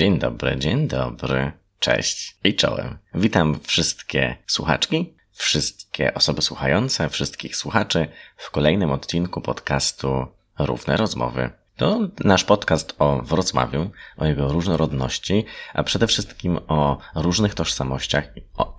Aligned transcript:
Dzień 0.00 0.18
dobry, 0.18 0.56
dzień 0.58 0.88
dobry. 0.88 1.52
Cześć 1.78 2.36
i 2.44 2.54
czołem. 2.54 2.98
Witam 3.14 3.60
wszystkie 3.62 4.36
słuchaczki, 4.46 5.14
wszystkie 5.32 6.14
osoby 6.14 6.42
słuchające, 6.42 7.08
wszystkich 7.08 7.56
słuchaczy 7.56 8.08
w 8.36 8.50
kolejnym 8.50 8.90
odcinku 8.90 9.40
podcastu 9.40 10.26
Równe 10.58 10.96
Rozmowy. 10.96 11.50
To 11.76 12.00
nasz 12.24 12.44
podcast 12.44 12.94
o 12.98 13.22
Wrocławiu, 13.22 13.90
o 14.16 14.26
jego 14.26 14.52
różnorodności, 14.52 15.44
a 15.74 15.82
przede 15.82 16.06
wszystkim 16.06 16.58
o 16.68 16.98
różnych 17.14 17.54
tożsamościach 17.54 18.28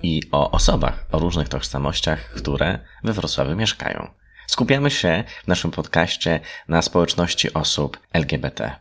i 0.03 0.21
o 0.31 0.51
osobach 0.51 1.05
o 1.11 1.19
różnych 1.19 1.49
tożsamościach, 1.49 2.33
które 2.33 2.79
we 3.03 3.13
Wrocławiu 3.13 3.55
mieszkają. 3.55 4.20
Skupiamy 4.51 4.91
się 4.91 5.23
w 5.43 5.47
naszym 5.47 5.71
podcaście 5.71 6.39
na 6.67 6.81
społeczności 6.81 7.53
osób 7.53 7.99
LGBT, 8.13 8.75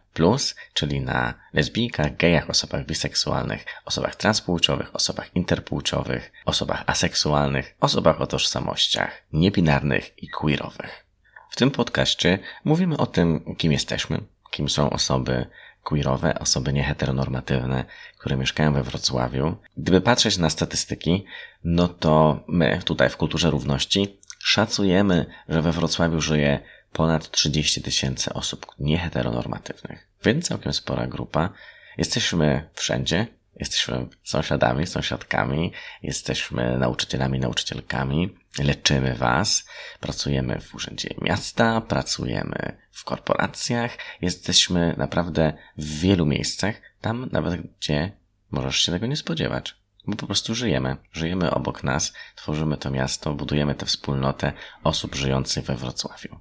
czyli 0.74 1.00
na 1.00 1.34
lesbijkach, 1.52 2.16
gejach, 2.16 2.50
osobach 2.50 2.86
biseksualnych, 2.86 3.64
osobach 3.84 4.16
transpłciowych, 4.16 4.96
osobach 4.96 5.36
interpłciowych, 5.36 6.32
osobach 6.44 6.84
aseksualnych, 6.86 7.76
osobach 7.80 8.20
o 8.20 8.26
tożsamościach 8.26 9.22
niebinarnych 9.32 10.22
i 10.22 10.28
queerowych. 10.28 11.06
W 11.50 11.56
tym 11.56 11.70
podcaście 11.70 12.38
mówimy 12.64 12.96
o 12.96 13.06
tym, 13.06 13.54
kim 13.58 13.72
jesteśmy, 13.72 14.20
kim 14.50 14.68
są 14.68 14.90
osoby 14.90 15.46
queerowe, 15.82 16.38
osoby 16.38 16.72
nieheteronormatywne, 16.72 17.84
które 18.18 18.36
mieszkają 18.36 18.72
we 18.72 18.82
Wrocławiu. 18.82 19.56
Gdyby 19.76 20.00
patrzeć 20.00 20.38
na 20.38 20.50
statystyki, 20.50 21.24
no 21.64 21.88
to 21.88 22.40
my 22.48 22.80
tutaj 22.84 23.10
w 23.10 23.16
kulturze 23.16 23.50
równości 23.50 24.20
Szacujemy, 24.42 25.26
że 25.48 25.62
we 25.62 25.72
Wrocławiu 25.72 26.20
żyje 26.20 26.60
ponad 26.92 27.30
30 27.30 27.82
tysięcy 27.82 28.32
osób 28.32 28.66
nieheteronormatywnych, 28.78 30.08
więc 30.24 30.48
całkiem 30.48 30.72
spora 30.72 31.06
grupa. 31.06 31.50
Jesteśmy 31.98 32.68
wszędzie, 32.74 33.26
jesteśmy 33.56 34.06
sąsiadami, 34.24 34.86
sąsiadkami, 34.86 35.72
jesteśmy 36.02 36.78
nauczycielami, 36.78 37.38
nauczycielkami, 37.38 38.36
leczymy 38.58 39.14
Was, 39.14 39.64
pracujemy 40.00 40.60
w 40.60 40.74
Urzędzie 40.74 41.08
Miasta, 41.22 41.80
pracujemy 41.80 42.76
w 42.92 43.04
korporacjach, 43.04 43.98
jesteśmy 44.20 44.94
naprawdę 44.98 45.52
w 45.76 46.00
wielu 46.00 46.26
miejscach, 46.26 46.74
tam 47.00 47.28
nawet 47.32 47.60
gdzie 47.60 48.12
możesz 48.50 48.76
się 48.76 48.92
tego 48.92 49.06
nie 49.06 49.16
spodziewać. 49.16 49.79
Bo 50.10 50.16
po 50.16 50.26
prostu 50.26 50.54
żyjemy. 50.54 50.96
Żyjemy 51.12 51.50
obok 51.50 51.84
nas, 51.84 52.12
tworzymy 52.36 52.76
to 52.76 52.90
miasto, 52.90 53.34
budujemy 53.34 53.74
tę 53.74 53.86
wspólnotę 53.86 54.52
osób 54.84 55.14
żyjących 55.14 55.64
we 55.64 55.76
Wrocławiu. 55.76 56.36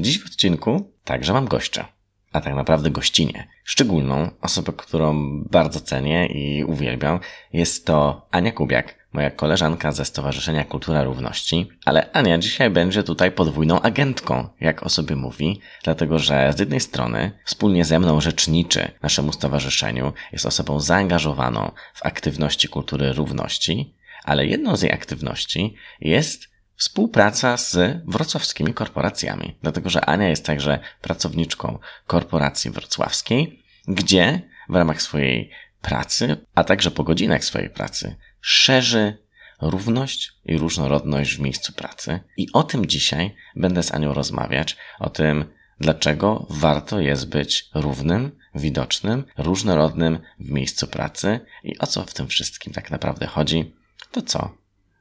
Dziś 0.00 0.22
w 0.22 0.26
odcinku 0.26 0.92
także 1.04 1.32
mam 1.32 1.48
gościa, 1.48 1.88
a 2.32 2.40
tak 2.40 2.54
naprawdę 2.54 2.90
gościnie. 2.90 3.48
Szczególną 3.64 4.30
osobę, 4.40 4.72
którą 4.76 5.42
bardzo 5.50 5.80
cenię 5.80 6.26
i 6.26 6.64
uwielbiam, 6.64 7.20
jest 7.52 7.86
to 7.86 8.26
Ania 8.30 8.52
Kubiak, 8.52 9.03
moja 9.14 9.30
koleżanka 9.30 9.92
ze 9.92 10.04
Stowarzyszenia 10.04 10.64
Kultura 10.64 11.02
Równości, 11.02 11.68
ale 11.84 12.12
Ania 12.12 12.38
dzisiaj 12.38 12.70
będzie 12.70 13.02
tutaj 13.02 13.32
podwójną 13.32 13.82
agentką, 13.82 14.48
jak 14.60 14.82
o 14.82 14.88
sobie 14.88 15.16
mówi, 15.16 15.60
dlatego 15.84 16.18
że 16.18 16.52
z 16.56 16.60
jednej 16.60 16.80
strony 16.80 17.32
wspólnie 17.44 17.84
ze 17.84 17.98
mną 17.98 18.20
rzeczniczy 18.20 18.90
naszemu 19.02 19.32
stowarzyszeniu, 19.32 20.12
jest 20.32 20.46
osobą 20.46 20.80
zaangażowaną 20.80 21.72
w 21.94 22.06
aktywności 22.06 22.68
kultury 22.68 23.12
równości, 23.12 23.94
ale 24.24 24.46
jedną 24.46 24.76
z 24.76 24.82
jej 24.82 24.92
aktywności 24.92 25.74
jest 26.00 26.48
współpraca 26.76 27.56
z 27.56 28.02
wrocławskimi 28.06 28.74
korporacjami, 28.74 29.56
dlatego 29.62 29.90
że 29.90 30.04
Ania 30.04 30.28
jest 30.28 30.46
także 30.46 30.78
pracowniczką 31.00 31.78
korporacji 32.06 32.70
wrocławskiej, 32.70 33.62
gdzie 33.88 34.40
w 34.68 34.74
ramach 34.74 35.02
swojej 35.02 35.50
pracy, 35.82 36.46
a 36.54 36.64
także 36.64 36.90
po 36.90 37.04
godzinach 37.04 37.44
swojej 37.44 37.70
pracy 37.70 38.16
szerzy 38.46 39.18
równość 39.60 40.32
i 40.44 40.58
różnorodność 40.58 41.36
w 41.36 41.40
miejscu 41.40 41.72
pracy. 41.72 42.20
I 42.36 42.52
o 42.52 42.62
tym 42.62 42.86
dzisiaj 42.86 43.34
będę 43.56 43.82
z 43.82 43.94
Anią 43.94 44.14
rozmawiać, 44.14 44.76
o 45.00 45.10
tym, 45.10 45.44
dlaczego 45.80 46.46
warto 46.50 47.00
jest 47.00 47.28
być 47.28 47.70
równym, 47.74 48.38
widocznym, 48.54 49.24
różnorodnym 49.38 50.18
w 50.40 50.50
miejscu 50.50 50.86
pracy 50.86 51.40
i 51.62 51.78
o 51.78 51.86
co 51.86 52.04
w 52.04 52.14
tym 52.14 52.28
wszystkim 52.28 52.72
tak 52.72 52.90
naprawdę 52.90 53.26
chodzi. 53.26 53.74
To 54.10 54.22
co? 54.22 54.50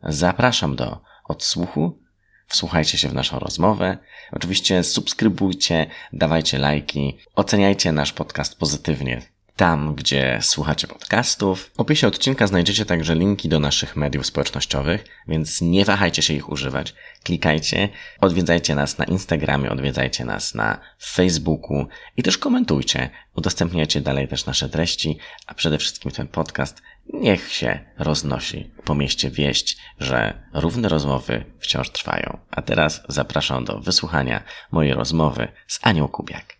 Zapraszam 0.03 0.75
do 0.75 1.01
odsłuchu. 1.25 1.99
Wsłuchajcie 2.47 2.97
się 2.97 3.09
w 3.09 3.13
naszą 3.13 3.39
rozmowę. 3.39 3.97
Oczywiście 4.31 4.83
subskrybujcie, 4.83 5.89
dawajcie 6.13 6.59
lajki, 6.59 7.17
oceniajcie 7.35 7.91
nasz 7.91 8.13
podcast 8.13 8.59
pozytywnie 8.59 9.32
tam, 9.55 9.95
gdzie 9.95 10.39
słuchacie 10.41 10.87
podcastów. 10.87 11.71
W 11.75 11.79
opisie 11.79 12.07
odcinka 12.07 12.47
znajdziecie 12.47 12.85
także 12.85 13.15
linki 13.15 13.49
do 13.49 13.59
naszych 13.59 13.95
mediów 13.95 14.25
społecznościowych, 14.25 15.05
więc 15.27 15.61
nie 15.61 15.85
wahajcie 15.85 16.21
się 16.21 16.33
ich 16.33 16.49
używać. 16.49 16.93
Klikajcie, 17.23 17.89
odwiedzajcie 18.21 18.75
nas 18.75 18.97
na 18.97 19.05
Instagramie, 19.05 19.71
odwiedzajcie 19.71 20.25
nas 20.25 20.55
na 20.55 20.79
Facebooku 21.03 21.87
i 22.17 22.23
też 22.23 22.37
komentujcie. 22.37 23.09
Udostępniajcie 23.35 24.01
dalej 24.01 24.27
też 24.27 24.45
nasze 24.45 24.69
treści, 24.69 25.17
a 25.47 25.53
przede 25.53 25.77
wszystkim 25.77 26.11
ten 26.11 26.27
podcast 26.27 26.81
niech 27.13 27.51
się 27.51 27.79
roznosi 27.97 28.71
po 28.83 28.95
mieście 28.95 29.31
wieść, 29.31 29.77
że 29.99 30.43
równe 30.53 30.89
rozmowy 30.89 31.45
wciąż 31.59 31.89
trwają. 31.89 32.37
A 32.51 32.61
teraz 32.61 33.01
zapraszam 33.07 33.65
do 33.65 33.79
wysłuchania 33.79 34.43
mojej 34.71 34.93
rozmowy 34.93 35.47
z 35.67 35.79
Anią 35.83 36.07
Kubiak. 36.07 36.57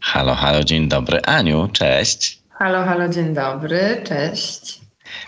Halo, 0.00 0.34
halo, 0.34 0.64
dzień 0.64 0.88
dobry. 0.88 1.22
Aniu, 1.22 1.68
cześć. 1.72 2.38
Halo, 2.50 2.84
halo, 2.84 3.08
dzień 3.08 3.34
dobry, 3.34 4.02
cześć. 4.08 4.80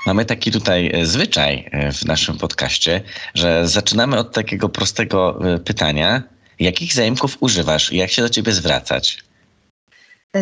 Mamy 0.06 0.24
taki 0.24 0.50
tutaj 0.50 0.90
e, 0.94 1.06
zwyczaj 1.06 1.68
e, 1.72 1.92
w 1.92 2.04
naszym 2.04 2.38
podcaście, 2.38 3.00
że 3.34 3.68
zaczynamy 3.68 4.18
od 4.18 4.32
takiego 4.32 4.68
prostego 4.68 5.40
e, 5.54 5.58
pytania. 5.58 6.22
Jakich 6.58 6.94
zaimków 6.94 7.36
używasz 7.40 7.92
i 7.92 7.96
jak 7.96 8.10
się 8.10 8.22
do 8.22 8.28
ciebie 8.28 8.52
zwracać? 8.52 9.24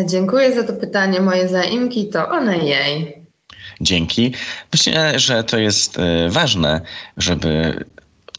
Dziękuję 0.05 0.55
za 0.55 0.63
to 0.63 0.73
pytanie. 0.73 1.21
Moje 1.21 1.47
zaimki 1.47 2.09
to 2.09 2.29
one 2.29 2.57
jej. 2.57 3.15
Dzięki. 3.81 4.33
Myślę, 4.73 5.19
że 5.19 5.43
to 5.43 5.57
jest 5.57 5.97
ważne, 6.29 6.81
żeby 7.17 7.83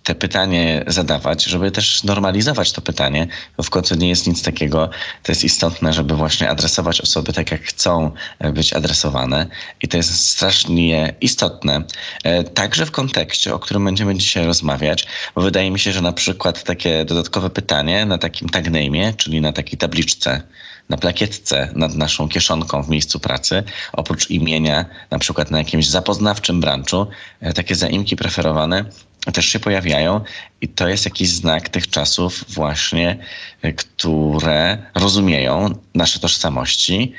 te 0.05 0.15
pytanie 0.15 0.84
zadawać, 0.87 1.44
żeby 1.44 1.71
też 1.71 2.05
normalizować 2.05 2.72
to 2.72 2.81
pytanie, 2.81 3.27
bo 3.56 3.62
w 3.62 3.71
końcu 3.71 3.94
nie 3.94 4.09
jest 4.09 4.27
nic 4.27 4.43
takiego. 4.43 4.91
To 5.22 5.33
jest 5.33 5.44
istotne, 5.44 5.93
żeby 5.93 6.15
właśnie 6.16 6.50
adresować 6.50 7.00
osoby 7.00 7.33
tak, 7.33 7.50
jak 7.50 7.62
chcą 7.62 8.11
e, 8.38 8.53
być 8.53 8.72
adresowane 8.72 9.47
i 9.83 9.88
to 9.88 9.97
jest 9.97 10.28
strasznie 10.28 11.15
istotne. 11.21 11.84
E, 12.25 12.44
także 12.44 12.87
w 12.87 12.91
kontekście, 12.91 13.55
o 13.55 13.59
którym 13.59 13.84
będziemy 13.84 14.15
dzisiaj 14.15 14.47
rozmawiać, 14.47 15.06
bo 15.34 15.43
wydaje 15.43 15.71
mi 15.71 15.78
się, 15.78 15.93
że 15.93 16.00
na 16.00 16.12
przykład 16.12 16.65
takie 16.65 17.05
dodatkowe 17.05 17.50
pytanie 17.50 18.06
na 18.06 18.19
takim 18.19 18.49
tagname'ie, 18.49 19.17
czyli 19.17 19.41
na 19.41 19.53
takiej 19.53 19.78
tabliczce, 19.78 20.43
na 20.88 20.97
plakietce 20.97 21.72
nad 21.75 21.94
naszą 21.94 22.28
kieszonką 22.28 22.82
w 22.82 22.88
miejscu 22.88 23.21
pracy, 23.21 23.62
oprócz 23.93 24.31
imienia, 24.31 24.84
na 25.11 25.19
przykład 25.19 25.50
na 25.50 25.59
jakimś 25.59 25.88
zapoznawczym 25.88 26.61
branchu, 26.61 27.06
e, 27.41 27.53
takie 27.53 27.75
zaimki 27.75 28.17
preferowane 28.17 28.84
też 29.32 29.47
się 29.47 29.60
pojawiają 29.60 30.20
i 30.60 30.69
to 30.69 30.88
jest 30.88 31.04
jakiś 31.04 31.28
znak 31.28 31.69
tych 31.69 31.91
czasów 31.91 32.44
właśnie, 32.48 33.19
e, 33.62 33.72
które 33.72 34.78
rozumieją 34.94 35.75
nasze 35.94 36.20
tożsamości 36.20 37.12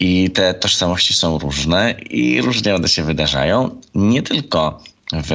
i 0.00 0.30
te 0.30 0.54
tożsamości 0.54 1.14
są 1.14 1.38
różne 1.38 1.94
i 2.10 2.42
różnie 2.42 2.74
one 2.74 2.88
się 2.88 3.02
wydarzają. 3.02 3.80
Nie 3.94 4.22
tylko 4.22 4.82
w 5.12 5.30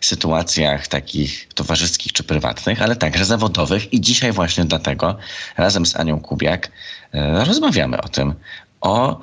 sytuacjach 0.00 0.88
takich 0.88 1.48
towarzyskich 1.54 2.12
czy 2.12 2.24
prywatnych, 2.24 2.82
ale 2.82 2.96
także 2.96 3.24
zawodowych. 3.24 3.92
I 3.92 4.00
dzisiaj 4.00 4.32
właśnie 4.32 4.64
dlatego 4.64 5.16
razem 5.56 5.86
z 5.86 5.96
Anią 5.96 6.20
Kubiak 6.20 6.70
e, 7.12 7.44
rozmawiamy 7.44 8.00
o 8.00 8.08
tym, 8.08 8.34
o 8.80 9.20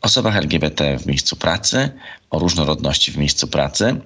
osobach 0.00 0.36
LGBT 0.36 0.98
w 0.98 1.06
miejscu 1.06 1.36
pracy, 1.36 1.90
o 2.30 2.38
różnorodności 2.38 3.12
w 3.12 3.16
miejscu 3.16 3.48
pracy 3.48 4.00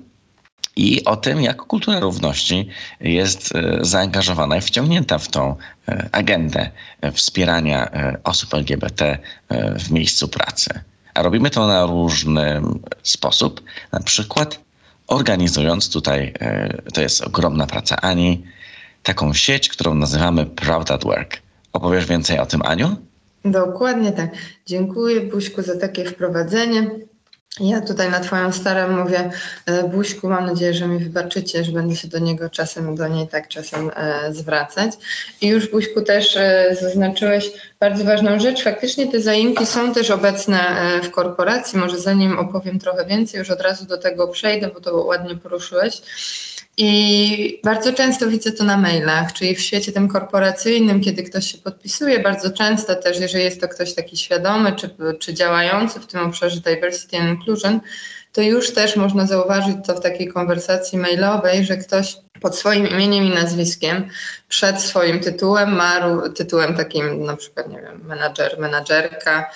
i 0.77 1.05
o 1.05 1.17
tym, 1.17 1.41
jak 1.41 1.57
kultura 1.57 2.01
równości 2.01 2.69
jest 3.01 3.57
e, 3.57 3.79
zaangażowana 3.81 4.57
i 4.57 4.61
wciągnięta 4.61 5.19
w 5.19 5.29
tą 5.29 5.57
e, 5.89 6.09
agendę 6.13 6.71
e, 7.01 7.13
wspierania 7.13 7.91
osób 8.25 8.55
LGBT 8.55 9.19
w 9.79 9.91
miejscu 9.91 10.29
pracy. 10.29 10.71
A 11.15 11.23
robimy 11.23 11.51
to 11.51 11.67
na 11.67 11.87
różny 11.87 12.63
sposób, 13.03 13.63
na 13.93 14.01
przykład 14.01 14.61
organizując 15.07 15.91
tutaj, 15.91 16.35
to 16.95 17.01
jest 17.01 17.21
ogromna 17.21 17.67
praca 17.67 17.97
Ani, 17.97 18.45
taką 19.03 19.35
sieć, 19.35 19.69
którą 19.69 19.95
nazywamy 19.95 20.47
Proud 20.47 20.91
at 20.91 21.05
Work. 21.05 21.37
Opowiesz 21.73 22.07
więcej 22.07 22.39
o 22.39 22.47
tym, 22.47 22.63
Aniu? 22.63 22.97
Dokładnie 23.45 24.13
tak. 24.13 24.31
Dziękuję 24.67 25.21
Buźku 25.21 25.63
za 25.63 25.79
takie 25.79 26.05
wprowadzenie. 26.05 26.91
Ja 27.61 27.81
tutaj 27.81 28.11
na 28.11 28.21
Twoją 28.21 28.53
starą 28.53 28.97
mówię, 28.97 29.31
e, 29.67 29.89
Buźku, 29.89 30.29
mam 30.29 30.47
nadzieję, 30.47 30.75
że 30.75 30.89
mi 30.89 30.99
wybaczycie, 30.99 31.65
że 31.65 31.73
będę 31.73 31.97
się 31.97 32.09
do 32.09 32.19
niego 32.19 32.51
czasem, 32.51 32.97
do 32.97 33.09
niej 33.09 33.29
tak 33.29 33.49
czasem 33.49 33.91
e, 33.97 34.35
zwracać. 34.35 34.93
I 35.41 35.47
już 35.47 35.71
Buźku 35.71 36.03
też 36.03 36.37
e, 36.37 36.77
zaznaczyłeś 36.81 37.51
bardzo 37.81 38.05
ważną 38.05 38.41
rzecz. 38.41 38.63
Faktycznie 38.63 39.13
te 39.13 39.21
zaimki 39.21 39.67
są 39.67 39.95
też 39.95 40.11
obecne 40.11 40.61
e, 40.61 41.01
w 41.03 41.11
korporacji. 41.11 41.79
Może 41.79 41.99
zanim 41.99 42.39
opowiem 42.39 42.79
trochę 42.79 43.07
więcej, 43.07 43.39
już 43.39 43.51
od 43.51 43.61
razu 43.61 43.87
do 43.87 43.99
tego 43.99 44.29
przejdę, 44.29 44.71
bo 44.75 44.81
to 44.81 44.97
ładnie 44.97 45.37
poruszyłeś. 45.37 46.03
I 46.77 47.61
bardzo 47.65 47.93
często 47.93 48.29
widzę 48.29 48.53
to 48.53 48.65
na 48.65 48.77
mailach, 48.77 49.33
czyli 49.33 49.55
w 49.55 49.61
świecie 49.61 49.93
tym 49.93 50.09
korporacyjnym, 50.09 51.01
kiedy 51.01 51.23
ktoś 51.23 51.53
się 51.53 51.59
podpisuje, 51.59 52.21
bardzo 52.21 52.51
często 52.51 52.95
też, 52.95 53.21
jeżeli 53.21 53.45
jest 53.45 53.61
to 53.61 53.69
ktoś 53.69 53.95
taki 53.95 54.17
świadomy 54.17 54.73
czy, 54.73 54.91
czy 55.19 55.35
działający 55.35 56.01
w 56.01 56.07
tym 56.07 56.21
obszarze 56.21 56.61
diversity 56.61 57.19
and 57.19 57.31
inclusion, 57.31 57.81
to 58.33 58.43
już 58.43 58.75
też 58.75 58.97
można 58.97 59.27
zauważyć 59.27 59.77
to 59.87 59.95
w 59.95 60.01
takiej 60.01 60.29
konwersacji 60.29 60.99
mailowej, 60.99 61.65
że 61.65 61.77
ktoś 61.77 62.17
pod 62.41 62.57
swoim 62.57 62.89
imieniem 62.89 63.25
i 63.25 63.35
nazwiskiem 63.35 64.09
przed 64.49 64.81
swoim 64.83 65.21
tytułem 65.21 65.75
ma 65.75 66.01
tytułem 66.37 66.75
takim 66.75 67.25
na 67.25 67.37
przykład, 67.37 67.69
nie 67.69 67.81
wiem, 67.83 68.01
menadżer, 68.05 68.59
menadżerka, 68.59 69.51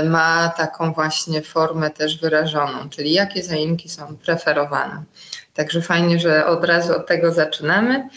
y, 0.00 0.04
ma 0.04 0.52
taką 0.56 0.92
właśnie 0.92 1.42
formę 1.42 1.90
też 1.90 2.20
wyrażoną, 2.20 2.88
czyli 2.90 3.12
jakie 3.12 3.42
zaimki 3.42 3.88
są 3.88 4.16
preferowane. 4.16 5.02
Także 5.54 5.82
fajnie, 5.82 6.18
że 6.18 6.46
od 6.46 6.64
razu 6.64 6.96
od 6.96 7.06
tego 7.06 7.32
zaczynamy. 7.32 8.08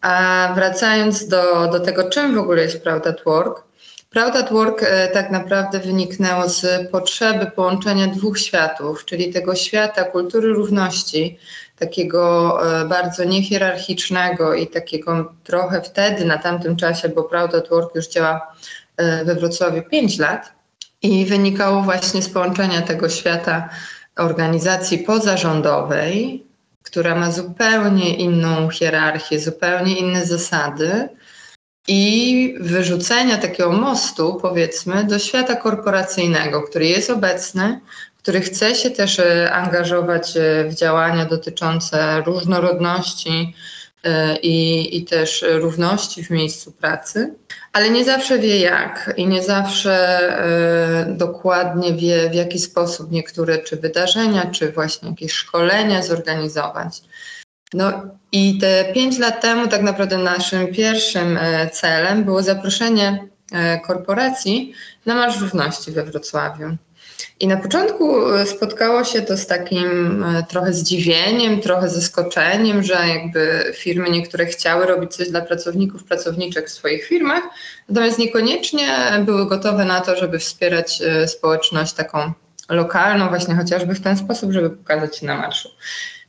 A 0.00 0.52
wracając 0.54 1.28
do, 1.28 1.68
do 1.72 1.80
tego, 1.80 2.10
czym 2.10 2.34
w 2.34 2.38
ogóle 2.38 2.62
jest 2.62 2.82
Proud 2.82 3.06
at 3.06 3.24
Work. 3.24 3.62
Proud 4.10 4.36
at 4.36 4.52
Work 4.52 4.82
e, 4.82 5.08
tak 5.08 5.30
naprawdę 5.30 5.78
wyniknęło 5.78 6.48
z 6.48 6.90
potrzeby 6.90 7.46
połączenia 7.46 8.06
dwóch 8.06 8.38
światów, 8.38 9.04
czyli 9.04 9.32
tego 9.32 9.54
świata 9.54 10.04
kultury 10.04 10.48
równości, 10.48 11.38
takiego 11.78 12.58
e, 12.80 12.84
bardzo 12.84 13.24
niehierarchicznego 13.24 14.54
i 14.54 14.66
takiego 14.66 15.34
trochę 15.44 15.82
wtedy, 15.82 16.24
na 16.24 16.38
tamtym 16.38 16.76
czasie, 16.76 17.08
bo 17.08 17.24
Proud 17.24 17.54
at 17.54 17.68
Work 17.68 17.94
już 17.94 18.08
działa 18.08 18.54
e, 18.96 19.24
we 19.24 19.34
Wrocławiu 19.34 19.82
5 19.90 20.18
lat 20.18 20.52
i 21.02 21.26
wynikało 21.26 21.82
właśnie 21.82 22.22
z 22.22 22.28
połączenia 22.28 22.82
tego 22.82 23.08
świata 23.08 23.68
organizacji 24.16 24.98
pozarządowej, 24.98 26.45
która 26.86 27.14
ma 27.14 27.30
zupełnie 27.30 28.16
inną 28.16 28.70
hierarchię, 28.70 29.40
zupełnie 29.40 29.98
inne 29.98 30.26
zasady 30.26 31.08
i 31.88 32.54
wyrzucenia 32.60 33.36
takiego 33.36 33.72
mostu, 33.72 34.38
powiedzmy, 34.42 35.04
do 35.04 35.18
świata 35.18 35.56
korporacyjnego, 35.56 36.62
który 36.62 36.86
jest 36.86 37.10
obecny, 37.10 37.80
który 38.18 38.40
chce 38.40 38.74
się 38.74 38.90
też 38.90 39.18
e, 39.18 39.52
angażować 39.52 40.36
e, 40.36 40.64
w 40.64 40.74
działania 40.74 41.24
dotyczące 41.24 42.22
różnorodności, 42.22 43.54
i, 44.42 44.88
i 44.96 45.04
też 45.04 45.44
równości 45.48 46.24
w 46.24 46.30
miejscu 46.30 46.72
pracy, 46.72 47.34
ale 47.72 47.90
nie 47.90 48.04
zawsze 48.04 48.38
wie 48.38 48.60
jak 48.60 49.14
i 49.16 49.26
nie 49.26 49.42
zawsze 49.42 49.92
e, 50.40 51.16
dokładnie 51.16 51.92
wie, 51.92 52.30
w 52.30 52.34
jaki 52.34 52.58
sposób 52.58 53.12
niektóre 53.12 53.58
czy 53.58 53.76
wydarzenia, 53.76 54.50
czy 54.50 54.72
właśnie 54.72 55.08
jakieś 55.08 55.32
szkolenia 55.32 56.02
zorganizować. 56.02 57.02
No 57.74 57.92
i 58.32 58.58
te 58.58 58.92
pięć 58.94 59.18
lat 59.18 59.40
temu 59.40 59.68
tak 59.68 59.82
naprawdę 59.82 60.18
naszym 60.18 60.66
pierwszym 60.66 61.38
e, 61.40 61.70
celem 61.70 62.24
było 62.24 62.42
zaproszenie 62.42 63.28
korporacji 63.86 64.72
na 65.06 65.14
Marsz 65.14 65.40
Równości 65.40 65.92
we 65.92 66.04
Wrocławiu. 66.04 66.76
I 67.40 67.46
na 67.46 67.56
początku 67.56 68.34
e, 68.34 68.46
spotkało 68.46 69.04
się 69.04 69.22
to 69.22 69.36
z 69.36 69.46
takim 69.46 70.24
e, 70.24 70.42
trochę 70.48 70.72
zdziwieniem, 70.72 71.60
trochę 71.60 71.88
zaskoczeniem, 71.88 72.82
że 72.82 72.94
jakby 73.08 73.72
firmy 73.76 74.10
niektóre 74.10 74.46
chciały 74.46 74.86
robić 74.86 75.14
coś 75.14 75.30
dla 75.30 75.40
pracowników, 75.40 76.04
pracowniczek 76.04 76.68
w 76.68 76.72
swoich 76.72 77.04
firmach, 77.04 77.42
natomiast 77.88 78.18
niekoniecznie 78.18 78.88
były 79.24 79.46
gotowe 79.46 79.84
na 79.84 80.00
to, 80.00 80.16
żeby 80.16 80.38
wspierać 80.38 81.02
e, 81.02 81.28
społeczność 81.28 81.92
taką 81.92 82.32
lokalną, 82.68 83.28
właśnie 83.28 83.54
chociażby 83.54 83.94
w 83.94 84.00
ten 84.00 84.16
sposób, 84.16 84.52
żeby 84.52 84.70
pokazać 84.70 85.18
się 85.18 85.26
na 85.26 85.36
marszu. 85.36 85.68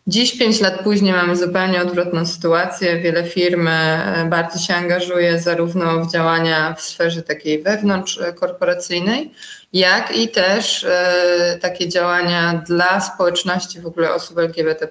Dziś, 0.10 0.38
pięć 0.40 0.62
lat 0.62 0.84
później, 0.84 1.14
mamy 1.14 1.36
zupełnie 1.36 1.82
odwrotną 1.82 2.26
sytuację. 2.26 3.00
Wiele 3.00 3.24
firm 3.24 3.70
bardzo 4.30 4.60
się 4.60 4.76
angażuje 4.76 5.40
zarówno 5.40 6.06
w 6.06 6.12
działania 6.12 6.74
w 6.74 6.82
sferze 6.82 7.22
takiej 7.22 7.64
wewnątrz 7.64 8.20
korporacyjnej, 8.36 9.32
jak 9.74 10.16
i 10.16 10.30
też 10.30 10.84
e, 10.84 11.58
takie 11.62 11.90
działania 11.90 12.64
dla 12.68 13.00
społeczności 13.00 13.82
w 13.82 13.88
ogóle 13.88 14.14
osób 14.14 14.38
LGBT, 14.38 14.88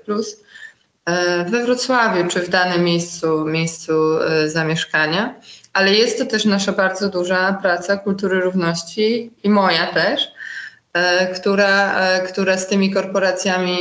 e, 1.06 1.44
we 1.44 1.64
Wrocławiu 1.64 2.28
czy 2.28 2.40
w 2.40 2.48
danym 2.48 2.84
miejscu, 2.84 3.44
miejscu 3.44 3.92
e, 4.20 4.48
zamieszkania. 4.48 5.34
Ale 5.72 5.94
jest 5.94 6.18
to 6.18 6.26
też 6.26 6.44
nasza 6.44 6.72
bardzo 6.72 7.08
duża 7.08 7.58
praca 7.62 7.96
kultury 7.96 8.40
równości 8.40 9.30
i 9.42 9.50
moja 9.50 9.86
też, 9.86 10.35
która, 11.34 11.94
która 12.28 12.56
z 12.56 12.66
tymi 12.66 12.90
korporacjami 12.90 13.78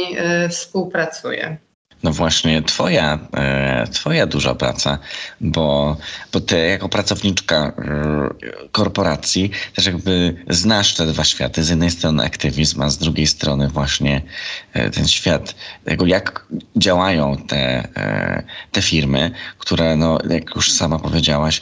współpracuje. 0.49 1.57
No 2.05 2.11
właśnie, 2.11 2.61
twoja, 2.61 3.19
e, 3.37 3.87
twoja 3.87 4.27
duża 4.27 4.55
praca, 4.55 4.99
bo, 5.41 5.97
bo 6.33 6.39
ty 6.39 6.67
jako 6.67 6.89
pracowniczka 6.89 7.55
e, 7.55 7.73
korporacji 8.71 9.51
też 9.75 9.85
jakby 9.85 10.35
znasz 10.49 10.93
te 10.93 11.05
dwa 11.05 11.23
światy. 11.23 11.63
Z 11.63 11.69
jednej 11.69 11.91
strony 11.91 12.23
aktywizm, 12.23 12.81
a 12.81 12.89
z 12.89 12.97
drugiej 12.97 13.27
strony 13.27 13.67
właśnie 13.67 14.21
e, 14.73 14.89
ten 14.89 15.07
świat, 15.07 15.55
tego 15.85 16.05
jak 16.05 16.45
działają 16.75 17.37
te, 17.37 17.87
te 18.71 18.81
firmy, 18.81 19.31
które, 19.57 19.95
no, 19.95 20.17
jak 20.29 20.55
już 20.55 20.71
sama 20.71 20.99
powiedziałaś, 20.99 21.61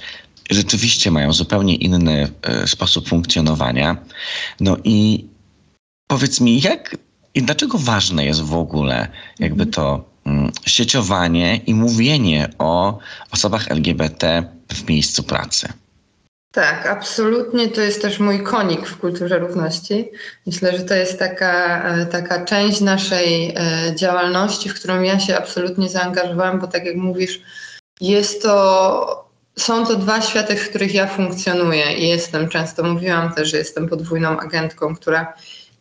rzeczywiście 0.49 1.11
mają 1.11 1.33
zupełnie 1.33 1.75
inny 1.75 2.27
sposób 2.65 3.07
funkcjonowania. 3.09 3.97
No 4.59 4.77
i 4.83 5.32
powiedz 6.13 6.41
mi, 6.41 6.61
jak 6.61 6.97
i 7.33 7.43
dlaczego 7.43 7.77
ważne 7.77 8.25
jest 8.25 8.41
w 8.41 8.55
ogóle 8.55 9.07
jakby 9.39 9.65
to 9.65 10.13
Mm, 10.25 10.51
sieciowanie 10.65 11.55
i 11.67 11.75
mówienie 11.75 12.49
o 12.59 12.99
osobach 13.31 13.71
LGBT 13.71 14.43
w 14.73 14.87
miejscu 14.89 15.23
pracy. 15.23 15.67
Tak, 16.51 16.87
absolutnie 16.87 17.67
to 17.67 17.81
jest 17.81 18.01
też 18.01 18.19
mój 18.19 18.43
konik 18.43 18.87
w 18.87 18.97
kulturze 18.97 19.39
równości. 19.39 20.11
Myślę, 20.45 20.77
że 20.77 20.83
to 20.83 20.93
jest 20.93 21.19
taka, 21.19 21.83
e, 21.83 22.05
taka 22.05 22.45
część 22.45 22.81
naszej 22.81 23.49
e, 23.49 23.95
działalności, 23.95 24.69
w 24.69 24.75
którą 24.75 25.01
ja 25.01 25.19
się 25.19 25.37
absolutnie 25.37 25.89
zaangażowałam, 25.89 26.59
bo 26.59 26.67
tak 26.67 26.85
jak 26.85 26.95
mówisz, 26.95 27.41
jest 28.01 28.41
to, 28.41 29.29
są 29.55 29.85
to 29.85 29.95
dwa 29.95 30.21
światy, 30.21 30.55
w 30.55 30.69
których 30.69 30.93
ja 30.93 31.07
funkcjonuję 31.07 31.93
i 31.93 32.07
jestem, 32.07 32.49
często 32.49 32.83
mówiłam 32.83 33.33
też, 33.33 33.51
że 33.51 33.57
jestem 33.57 33.89
podwójną 33.89 34.39
agentką, 34.39 34.95
która 34.95 35.33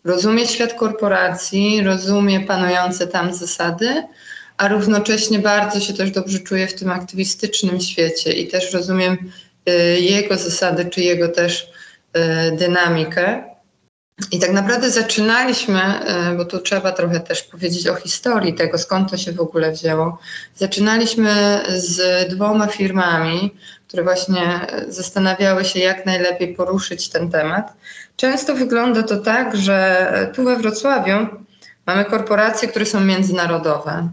rozumie 0.05 0.47
świat 0.47 0.75
korporacji, 0.75 1.83
rozumie 1.83 2.41
panujące 2.41 3.07
tam 3.07 3.35
zasady, 3.35 4.03
a 4.57 4.69
równocześnie 4.69 5.39
bardzo 5.39 5.81
się 5.81 5.93
też 5.93 6.11
dobrze 6.11 6.39
czuję 6.39 6.67
w 6.67 6.75
tym 6.75 6.91
aktywistycznym 6.91 7.81
świecie 7.81 8.33
i 8.33 8.49
też 8.49 8.73
rozumiem 8.73 9.33
y, 9.69 10.01
jego 10.01 10.37
zasady, 10.37 10.85
czy 10.85 11.01
jego 11.01 11.29
też 11.29 11.71
y, 12.17 12.57
dynamikę. 12.57 13.53
I 14.33 14.39
tak 14.39 14.53
naprawdę 14.53 14.91
zaczynaliśmy, 14.91 15.81
y, 16.33 16.37
bo 16.37 16.45
tu 16.45 16.59
trzeba 16.59 16.93
trochę 16.93 17.21
też 17.21 17.43
powiedzieć 17.43 17.87
o 17.87 17.95
historii 17.95 18.55
tego, 18.55 18.79
skąd 18.79 19.11
to 19.11 19.17
się 19.17 19.33
w 19.33 19.41
ogóle 19.41 19.73
wzięło. 19.73 20.19
Zaczynaliśmy 20.57 21.61
z 21.69 22.29
dwoma 22.31 22.67
firmami, 22.67 23.55
które 23.89 24.03
właśnie 24.03 24.61
zastanawiały 24.89 25.65
się, 25.65 25.79
jak 25.79 26.07
najlepiej 26.07 26.55
poruszyć 26.55 27.09
ten 27.09 27.31
temat. 27.31 27.73
Często 28.17 28.55
wygląda 28.55 29.03
to 29.03 29.17
tak, 29.17 29.57
że 29.57 30.31
tu 30.35 30.45
we 30.45 30.57
Wrocławiu 30.57 31.27
mamy 31.87 32.05
korporacje, 32.05 32.69
które 32.69 32.87
są 32.87 33.01
międzynarodowe. 33.01 34.09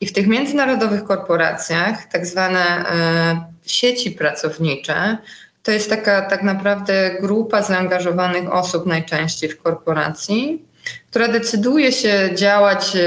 I 0.00 0.06
w 0.06 0.12
tych 0.12 0.26
międzynarodowych 0.26 1.04
korporacjach, 1.04 2.04
tak 2.04 2.26
zwane 2.26 2.60
e, 2.60 3.44
sieci 3.66 4.10
pracownicze, 4.10 5.18
to 5.62 5.72
jest 5.72 5.90
taka 5.90 6.22
tak 6.22 6.42
naprawdę 6.42 7.16
grupa 7.20 7.62
zaangażowanych 7.62 8.52
osób 8.52 8.86
najczęściej 8.86 9.50
w 9.50 9.62
korporacji, 9.62 10.64
która 11.10 11.28
decyduje 11.28 11.92
się 11.92 12.30
działać 12.34 12.96
e, 12.96 13.00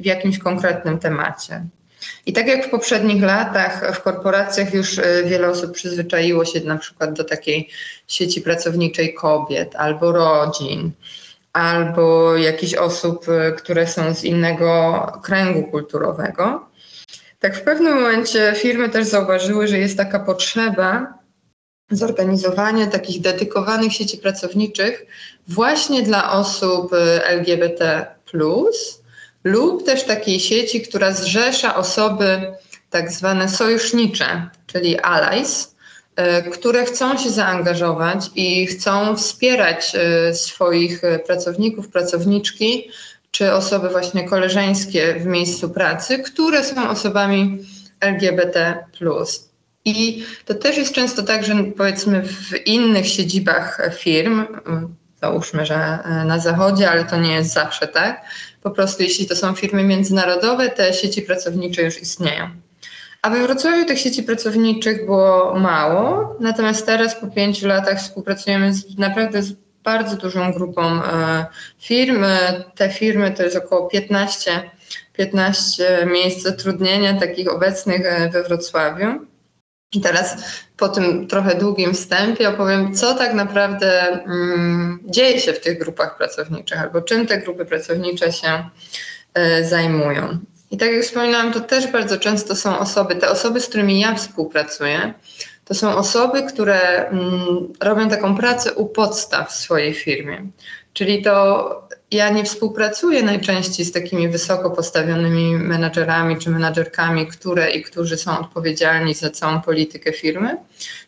w 0.00 0.06
jakimś 0.06 0.38
konkretnym 0.38 0.98
temacie. 0.98 1.64
I 2.26 2.32
tak 2.32 2.46
jak 2.46 2.66
w 2.66 2.70
poprzednich 2.70 3.22
latach 3.22 3.96
w 3.96 4.02
korporacjach 4.02 4.74
już 4.74 4.98
e, 4.98 5.24
wiele 5.24 5.48
osób 5.48 5.72
przyzwyczaiło 5.72 6.44
się 6.44 6.60
na 6.60 6.78
przykład 6.78 7.12
do 7.12 7.24
takiej 7.24 7.68
sieci 8.14 8.40
pracowniczej 8.40 9.14
kobiet 9.14 9.76
albo 9.76 10.12
rodzin, 10.12 10.92
albo 11.52 12.36
jakichś 12.36 12.74
osób, 12.74 13.28
y, 13.28 13.52
które 13.56 13.86
są 13.86 14.14
z 14.14 14.24
innego 14.24 15.06
kręgu 15.22 15.70
kulturowego. 15.70 16.68
Tak 17.38 17.56
w 17.56 17.62
pewnym 17.62 17.94
momencie 17.94 18.54
firmy 18.56 18.88
też 18.88 19.06
zauważyły, 19.06 19.68
że 19.68 19.78
jest 19.78 19.96
taka 19.96 20.20
potrzeba 20.20 21.14
zorganizowanie 21.90 22.86
takich 22.86 23.20
dedykowanych 23.20 23.92
sieci 23.92 24.18
pracowniczych 24.18 25.06
właśnie 25.48 26.02
dla 26.02 26.32
osób 26.32 26.92
y, 26.92 27.24
LGBT, 27.24 28.06
lub 29.44 29.86
też 29.86 30.04
takiej 30.04 30.40
sieci, 30.40 30.80
która 30.80 31.12
zrzesza 31.12 31.76
osoby 31.76 32.52
tak 32.90 33.12
zwane 33.12 33.48
sojusznicze, 33.48 34.48
czyli 34.66 34.98
allies, 34.98 35.71
które 36.52 36.84
chcą 36.84 37.18
się 37.18 37.30
zaangażować 37.30 38.30
i 38.34 38.66
chcą 38.66 39.16
wspierać 39.16 39.92
y, 40.30 40.34
swoich 40.34 41.02
pracowników, 41.26 41.88
pracowniczki, 41.88 42.90
czy 43.30 43.52
osoby 43.52 43.88
właśnie 43.88 44.28
koleżeńskie 44.28 45.14
w 45.14 45.26
miejscu 45.26 45.70
pracy, 45.70 46.18
które 46.18 46.64
są 46.64 46.88
osobami 46.88 47.58
LGBT. 48.00 48.84
I 49.84 50.24
to 50.44 50.54
też 50.54 50.76
jest 50.76 50.94
często 50.94 51.22
tak, 51.22 51.44
że 51.44 51.54
powiedzmy 51.76 52.22
w 52.22 52.66
innych 52.66 53.08
siedzibach 53.08 53.90
firm, 53.98 54.46
załóżmy, 55.22 55.66
że 55.66 55.74
e, 55.74 56.24
na 56.24 56.38
zachodzie, 56.38 56.90
ale 56.90 57.04
to 57.04 57.16
nie 57.16 57.32
jest 57.34 57.52
zawsze 57.52 57.88
tak, 57.88 58.24
po 58.62 58.70
prostu 58.70 59.02
jeśli 59.02 59.26
to 59.26 59.36
są 59.36 59.54
firmy 59.54 59.84
międzynarodowe, 59.84 60.68
te 60.68 60.94
sieci 60.94 61.22
pracownicze 61.22 61.82
już 61.82 62.02
istnieją. 62.02 62.50
A 63.22 63.30
we 63.30 63.42
Wrocławiu 63.42 63.84
tych 63.84 63.98
sieci 63.98 64.22
pracowniczych 64.22 65.06
było 65.06 65.54
mało, 65.54 66.36
natomiast 66.40 66.86
teraz 66.86 67.14
po 67.14 67.26
pięciu 67.26 67.66
latach 67.66 67.98
współpracujemy 67.98 68.74
z, 68.74 68.98
naprawdę 68.98 69.42
z 69.42 69.52
bardzo 69.84 70.16
dużą 70.16 70.52
grupą 70.52 70.82
e, 70.82 71.46
firm. 71.78 72.24
Te 72.76 72.90
firmy 72.90 73.30
to 73.30 73.42
jest 73.42 73.56
około 73.56 73.88
15, 73.88 74.70
15 75.12 76.06
miejsc 76.06 76.42
zatrudnienia 76.42 77.20
takich 77.20 77.52
obecnych 77.52 78.06
e, 78.06 78.30
we 78.30 78.42
Wrocławiu. 78.42 79.26
I 79.92 80.00
teraz 80.00 80.36
po 80.76 80.88
tym 80.88 81.26
trochę 81.26 81.54
długim 81.54 81.94
wstępie 81.94 82.48
opowiem, 82.48 82.94
co 82.94 83.14
tak 83.14 83.34
naprawdę 83.34 84.08
mm, 84.08 84.98
dzieje 85.04 85.40
się 85.40 85.52
w 85.52 85.60
tych 85.60 85.78
grupach 85.78 86.16
pracowniczych, 86.16 86.80
albo 86.80 87.02
czym 87.02 87.26
te 87.26 87.38
grupy 87.38 87.64
pracownicze 87.64 88.32
się 88.32 88.64
zajmują. 89.62 90.38
I 90.72 90.76
tak 90.76 90.92
jak 90.92 91.02
wspominałam, 91.02 91.52
to 91.52 91.60
też 91.60 91.86
bardzo 91.86 92.18
często 92.18 92.56
są 92.56 92.78
osoby, 92.78 93.14
te 93.14 93.30
osoby, 93.30 93.60
z 93.60 93.66
którymi 93.66 94.00
ja 94.00 94.14
współpracuję, 94.14 95.14
to 95.64 95.74
są 95.74 95.96
osoby, 95.96 96.42
które 96.42 97.08
mm, 97.08 97.72
robią 97.80 98.08
taką 98.08 98.36
pracę 98.36 98.72
u 98.72 98.86
podstaw 98.86 99.50
w 99.50 99.54
swojej 99.54 99.94
firmie. 99.94 100.46
Czyli 100.92 101.22
to 101.22 101.88
ja 102.10 102.30
nie 102.30 102.44
współpracuję 102.44 103.22
najczęściej 103.22 103.86
z 103.86 103.92
takimi 103.92 104.28
wysoko 104.28 104.70
postawionymi 104.70 105.54
menadżerami 105.56 106.38
czy 106.38 106.50
menadżerkami, 106.50 107.26
które 107.26 107.70
i 107.70 107.82
którzy 107.82 108.16
są 108.16 108.38
odpowiedzialni 108.38 109.14
za 109.14 109.30
całą 109.30 109.60
politykę 109.60 110.12
firmy, 110.12 110.56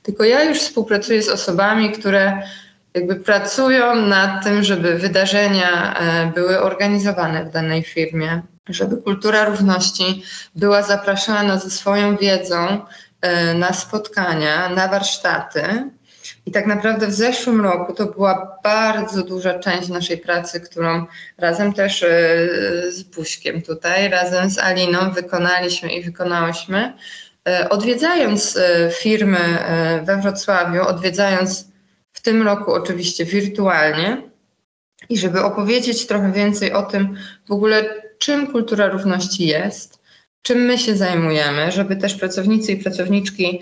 tylko 0.02 0.24
ja 0.24 0.44
już 0.44 0.58
współpracuję 0.58 1.22
z 1.22 1.28
osobami, 1.28 1.92
które 1.92 2.42
jakby 2.94 3.16
pracują 3.16 3.94
nad 3.94 4.44
tym, 4.44 4.62
żeby 4.62 4.98
wydarzenia 4.98 5.98
e, 5.98 6.32
były 6.34 6.60
organizowane 6.60 7.44
w 7.44 7.50
danej 7.50 7.82
firmie, 7.82 8.42
żeby 8.68 8.96
kultura 8.96 9.44
równości 9.44 10.22
była 10.54 10.82
zapraszana 10.82 11.58
ze 11.58 11.70
swoją 11.70 12.16
wiedzą 12.16 12.86
e, 13.20 13.54
na 13.54 13.72
spotkania, 13.72 14.68
na 14.68 14.88
warsztaty 14.88 15.62
i 16.46 16.50
tak 16.50 16.66
naprawdę 16.66 17.06
w 17.06 17.14
zeszłym 17.14 17.60
roku 17.60 17.94
to 17.94 18.06
była 18.06 18.58
bardzo 18.62 19.22
duża 19.22 19.58
część 19.58 19.88
naszej 19.88 20.18
pracy, 20.18 20.60
którą 20.60 21.06
razem 21.38 21.72
też 21.72 22.02
e, 22.02 22.08
z 22.92 23.02
Buźkiem 23.02 23.62
tutaj, 23.62 24.08
razem 24.08 24.50
z 24.50 24.58
Aliną 24.58 25.10
wykonaliśmy 25.10 25.92
i 25.92 26.02
wykonałyśmy. 26.02 26.92
E, 27.48 27.68
odwiedzając 27.68 28.58
firmy 29.00 29.38
we 30.04 30.20
Wrocławiu, 30.20 30.82
odwiedzając 30.82 31.68
w 32.12 32.20
tym 32.20 32.42
roku 32.42 32.72
oczywiście 32.72 33.24
wirtualnie 33.24 34.22
i 35.08 35.18
żeby 35.18 35.42
opowiedzieć 35.42 36.06
trochę 36.06 36.32
więcej 36.32 36.72
o 36.72 36.82
tym 36.82 37.16
w 37.48 37.52
ogóle, 37.52 38.03
czym 38.18 38.46
kultura 38.46 38.88
równości 38.88 39.46
jest, 39.46 39.98
czym 40.42 40.58
my 40.58 40.78
się 40.78 40.96
zajmujemy, 40.96 41.72
żeby 41.72 41.96
też 41.96 42.14
pracownicy 42.14 42.72
i 42.72 42.82
pracowniczki 42.82 43.60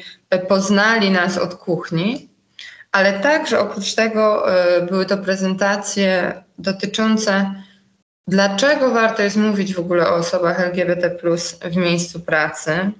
poznali 0.49 1.11
nas 1.11 1.38
od 1.38 1.54
kuchni, 1.54 2.28
ale 2.92 3.21
także 3.21 3.61
oprócz 3.61 3.94
tego 3.94 4.52
y, 4.78 4.82
były 4.82 5.06
to 5.06 5.18
prezentacje 5.18 6.42
dotyczące 6.59 7.54
dlaczego 8.28 8.90
warto 8.90 9.23
jest 9.23 9.37
mówić 9.37 9.75
w 9.75 9.78
ogóle 9.78 10.09
o 10.09 10.14
osobach 10.14 10.61
LGBT 10.61 11.16
w 11.64 11.76
miejscu 11.76 12.21
pracy, 12.21 12.90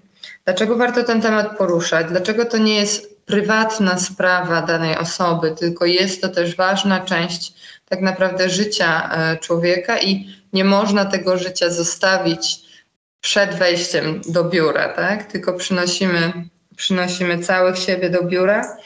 dlaczego 0.45 0.77
warto 0.77 1.05
ten 1.05 1.23
temat 1.23 1.59
poruszać, 1.59 2.07
dlaczego 2.11 2.45
to 2.45 2.59
nie 2.59 2.75
jest 2.75 3.25
prywatna 3.27 3.99
sprawa 3.99 4.63
danej 4.63 4.99
osoby, 4.99 5.55
tylko 5.59 5.87
jest 5.87 6.23
to 6.23 6.29
też 6.29 6.57
ważna 6.57 7.01
część 7.01 7.55
tak 7.93 8.01
naprawdę 8.01 8.51
życia 8.51 9.11
y, 9.35 9.39
człowieka 9.39 9.99
i 9.99 10.27
nie 10.53 10.65
można 10.65 11.05
tego 11.05 11.39
życia 11.39 11.71
zostawić 11.71 12.61
przed 13.21 13.55
wejściem 13.55 14.21
do 14.29 14.45
biura, 14.45 14.89
tak? 14.89 15.33
tylko 15.33 15.53
przynosimy, 15.53 16.33
przynosimy 16.77 17.39
całych 17.39 17.79
siebie 17.79 18.11
do 18.11 18.23
biura. 18.23 18.77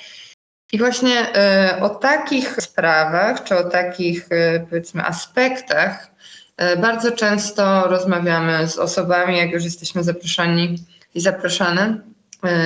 I 0.72 0.78
właśnie 0.78 1.34
e, 1.34 1.78
o 1.80 1.88
takich 1.88 2.62
sprawach, 2.62 3.44
czy 3.44 3.56
o 3.56 3.64
takich 3.64 4.26
e, 4.30 4.60
powiedzmy 4.60 5.04
aspektach 5.04 6.10
e, 6.56 6.76
bardzo 6.76 7.12
często 7.12 7.88
rozmawiamy 7.88 8.68
z 8.68 8.78
osobami, 8.78 9.38
jak 9.38 9.50
już 9.50 9.64
jesteśmy 9.64 10.04
zaproszeni 10.04 10.78
i 11.14 11.20
zapraszane 11.20 12.00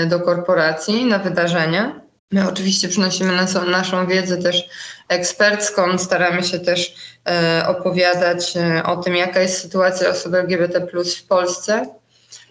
do 0.09 0.21
korporacji 0.21 1.05
na 1.05 1.19
wydarzenia. 1.19 2.00
My 2.33 2.49
oczywiście 2.49 2.89
przynosimy 2.89 3.37
naszą, 3.37 3.65
naszą 3.65 4.07
wiedzę 4.07 4.37
też 4.37 4.63
ekspercką, 5.09 5.99
staramy 5.99 6.43
się 6.43 6.59
też 6.59 6.95
opowiadać 7.67 8.55
o 8.85 8.97
tym, 8.97 9.17
jaka 9.17 9.41
jest 9.41 9.63
sytuacja 9.63 10.09
osób 10.09 10.35
LGBT 10.35 10.87
w 11.21 11.27
Polsce 11.27 11.87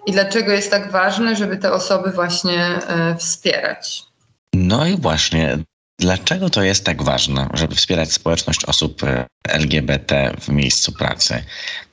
i 0.06 0.12
dlaczego 0.12 0.52
jest 0.52 0.72
tak 0.72 0.92
ważne, 0.92 1.36
żeby 1.36 1.58
te 1.58 1.74
osoby 1.74 2.12
właśnie 2.12 2.80
wspierać. 3.18 4.10
No 4.54 4.86
i 4.86 4.98
właśnie, 4.98 5.58
dlaczego 6.00 6.50
to 6.50 6.64
jest 6.64 6.86
tak 6.86 7.04
ważne, 7.04 7.50
żeby 7.54 7.76
wspierać 7.76 8.14
społeczność 8.14 8.66
osób 8.66 9.04
e, 9.04 9.26
LGBT 9.50 10.36
w 10.42 10.50
miejscu 10.50 10.92
pracy? 10.92 11.44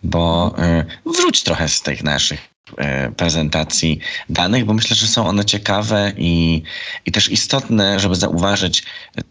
Bo 0.03 0.55
e, 0.59 0.85
wróć 1.07 1.43
trochę 1.43 1.69
z 1.69 1.83
tych 1.83 2.03
naszych 2.05 2.41
e, 2.41 2.56
prezentacji 3.17 4.01
danych, 4.29 4.65
bo 4.65 4.73
myślę, 4.73 4.97
że 4.97 5.07
są 5.07 5.27
one 5.27 5.45
ciekawe 5.45 6.13
i, 6.17 6.63
i 7.07 7.13
też 7.13 7.29
istotne, 7.29 8.01
żeby 8.01 8.15
zauważyć 8.15 8.83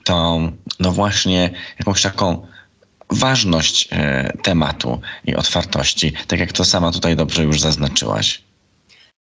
tą, 0.04 0.52
no 0.80 0.92
właśnie, 0.92 1.50
jakąś 1.80 2.02
taką 2.02 2.48
ważność 3.10 3.90
tematu 4.44 5.02
i 5.26 5.36
otwartości, 5.36 6.14
tak 6.28 6.40
jak 6.40 6.52
to 6.52 6.66
sama 6.66 6.92
tutaj 6.92 7.16
dobrze 7.16 7.44
już 7.44 7.62
zaznaczyłaś. 7.62 8.46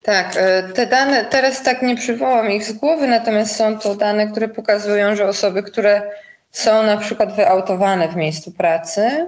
Tak, 0.08 0.34
e, 0.38 0.64
te 0.64 0.88
dane, 0.88 1.26
teraz 1.26 1.64
tak 1.64 1.82
nie 1.82 1.96
przywołam 1.96 2.52
ich 2.52 2.64
z 2.64 2.74
głowy, 2.74 3.08
natomiast 3.08 3.56
są 3.56 3.80
to 3.80 3.96
dane, 3.96 4.28
które 4.28 4.48
pokazują, 4.48 5.16
że 5.16 5.28
osoby, 5.28 5.64
które 5.64 6.12
są 6.52 6.84
na 6.84 6.98
przykład 6.98 7.36
wyautowane 7.36 8.08
w 8.08 8.16
miejscu 8.16 8.52
pracy, 8.52 9.28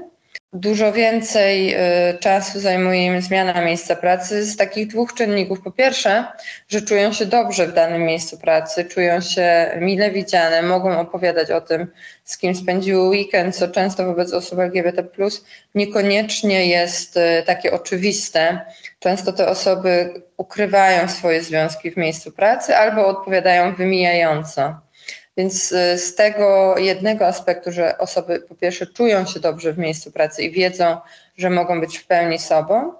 dużo 0.53 0.93
więcej 0.93 1.73
e, 1.73 2.13
czasu 2.19 2.59
zajmuje 2.59 3.05
im 3.05 3.21
zmiana 3.21 3.61
miejsca 3.61 3.95
pracy 3.95 4.45
z 4.45 4.57
takich 4.57 4.87
dwóch 4.87 5.13
czynników. 5.13 5.61
Po 5.61 5.71
pierwsze, 5.71 6.25
że 6.67 6.81
czują 6.81 7.13
się 7.13 7.25
dobrze 7.25 7.67
w 7.67 7.73
danym 7.73 8.03
miejscu 8.03 8.37
pracy, 8.37 8.85
czują 8.85 9.21
się 9.21 9.71
mile 9.79 10.11
widziane, 10.11 10.61
mogą 10.61 10.99
opowiadać 10.99 11.51
o 11.51 11.61
tym, 11.61 11.87
z 12.23 12.37
kim 12.37 12.55
spędziły 12.55 13.09
weekend, 13.09 13.55
co 13.55 13.67
często 13.67 14.05
wobec 14.05 14.33
osób 14.33 14.59
LGBT 14.59 15.03
niekoniecznie 15.75 16.65
jest 16.65 17.17
e, 17.17 17.43
takie 17.43 17.71
oczywiste. 17.71 18.59
Często 18.99 19.33
te 19.33 19.47
osoby 19.47 20.21
ukrywają 20.37 21.07
swoje 21.07 21.43
związki 21.43 21.91
w 21.91 21.97
miejscu 21.97 22.31
pracy 22.31 22.75
albo 22.75 23.07
odpowiadają 23.07 23.75
wymijająco. 23.75 24.88
Więc 25.39 25.71
y, 25.71 25.97
z 25.97 26.15
tego 26.15 26.77
jednego 26.77 27.27
aspektu, 27.27 27.71
że 27.71 27.97
osoby 27.97 28.39
po 28.39 28.55
pierwsze 28.55 28.87
czują 28.87 29.25
się 29.25 29.39
dobrze 29.39 29.73
w 29.73 29.77
miejscu 29.77 30.11
pracy 30.11 30.43
i 30.43 30.51
wiedzą, 30.51 30.97
że 31.37 31.49
mogą 31.49 31.81
być 31.81 31.97
w 31.97 32.07
pełni 32.07 32.39
sobą, 32.39 32.93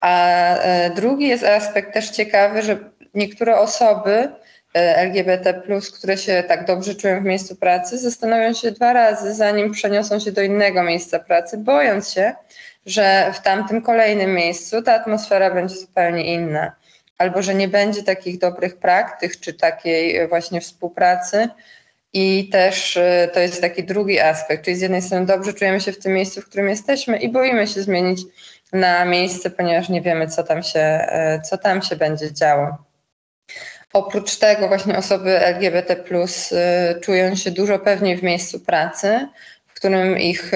a 0.00 0.54
e, 0.56 0.90
drugi 0.90 1.28
jest 1.28 1.44
aspekt 1.44 1.94
też 1.94 2.10
ciekawy, 2.10 2.62
że 2.62 2.78
niektóre 3.14 3.58
osoby 3.58 4.10
e, 4.10 4.96
LGBT, 4.96 5.62
które 5.98 6.16
się 6.16 6.44
tak 6.48 6.66
dobrze 6.66 6.94
czują 6.94 7.20
w 7.20 7.24
miejscu 7.24 7.56
pracy, 7.56 7.98
zastanowią 7.98 8.52
się 8.52 8.70
dwa 8.70 8.92
razy, 8.92 9.34
zanim 9.34 9.72
przeniosą 9.72 10.18
się 10.18 10.32
do 10.32 10.42
innego 10.42 10.82
miejsca 10.82 11.18
pracy, 11.18 11.58
bojąc 11.58 12.10
się, 12.10 12.32
że 12.86 13.32
w 13.34 13.40
tamtym 13.40 13.82
kolejnym 13.82 14.34
miejscu 14.34 14.82
ta 14.82 14.94
atmosfera 14.94 15.50
będzie 15.50 15.74
zupełnie 15.74 16.34
inna, 16.34 16.72
albo 17.20 17.42
że 17.42 17.54
nie 17.54 17.68
będzie 17.68 18.02
takich 18.02 18.38
dobrych 18.38 18.76
praktyk 18.76 19.40
czy 19.40 19.54
takiej 19.54 20.28
właśnie 20.28 20.60
współpracy. 20.60 21.48
I 22.12 22.48
też 22.52 22.96
y, 22.96 23.30
to 23.34 23.40
jest 23.40 23.60
taki 23.60 23.84
drugi 23.84 24.20
aspekt, 24.20 24.64
czyli 24.64 24.76
z 24.76 24.80
jednej 24.80 25.02
strony 25.02 25.26
dobrze 25.26 25.54
czujemy 25.54 25.80
się 25.80 25.92
w 25.92 25.98
tym 25.98 26.12
miejscu, 26.12 26.40
w 26.40 26.44
którym 26.44 26.68
jesteśmy 26.68 27.18
i 27.18 27.28
boimy 27.28 27.66
się 27.66 27.82
zmienić 27.82 28.20
na 28.72 29.04
miejsce, 29.04 29.50
ponieważ 29.50 29.88
nie 29.88 30.02
wiemy, 30.02 30.28
co 30.28 30.42
tam 30.42 30.62
się, 30.62 31.06
y, 31.38 31.42
co 31.42 31.58
tam 31.58 31.82
się 31.82 31.96
będzie 31.96 32.32
działo. 32.32 32.76
Oprócz 33.92 34.36
tego 34.36 34.68
właśnie 34.68 34.96
osoby 34.96 35.38
LGBT 35.38 35.96
czują 37.00 37.36
się 37.36 37.50
dużo 37.50 37.78
pewniej 37.78 38.16
w 38.16 38.22
miejscu 38.22 38.60
pracy, 38.60 39.28
w 39.66 39.74
którym 39.74 40.18
ich 40.18 40.52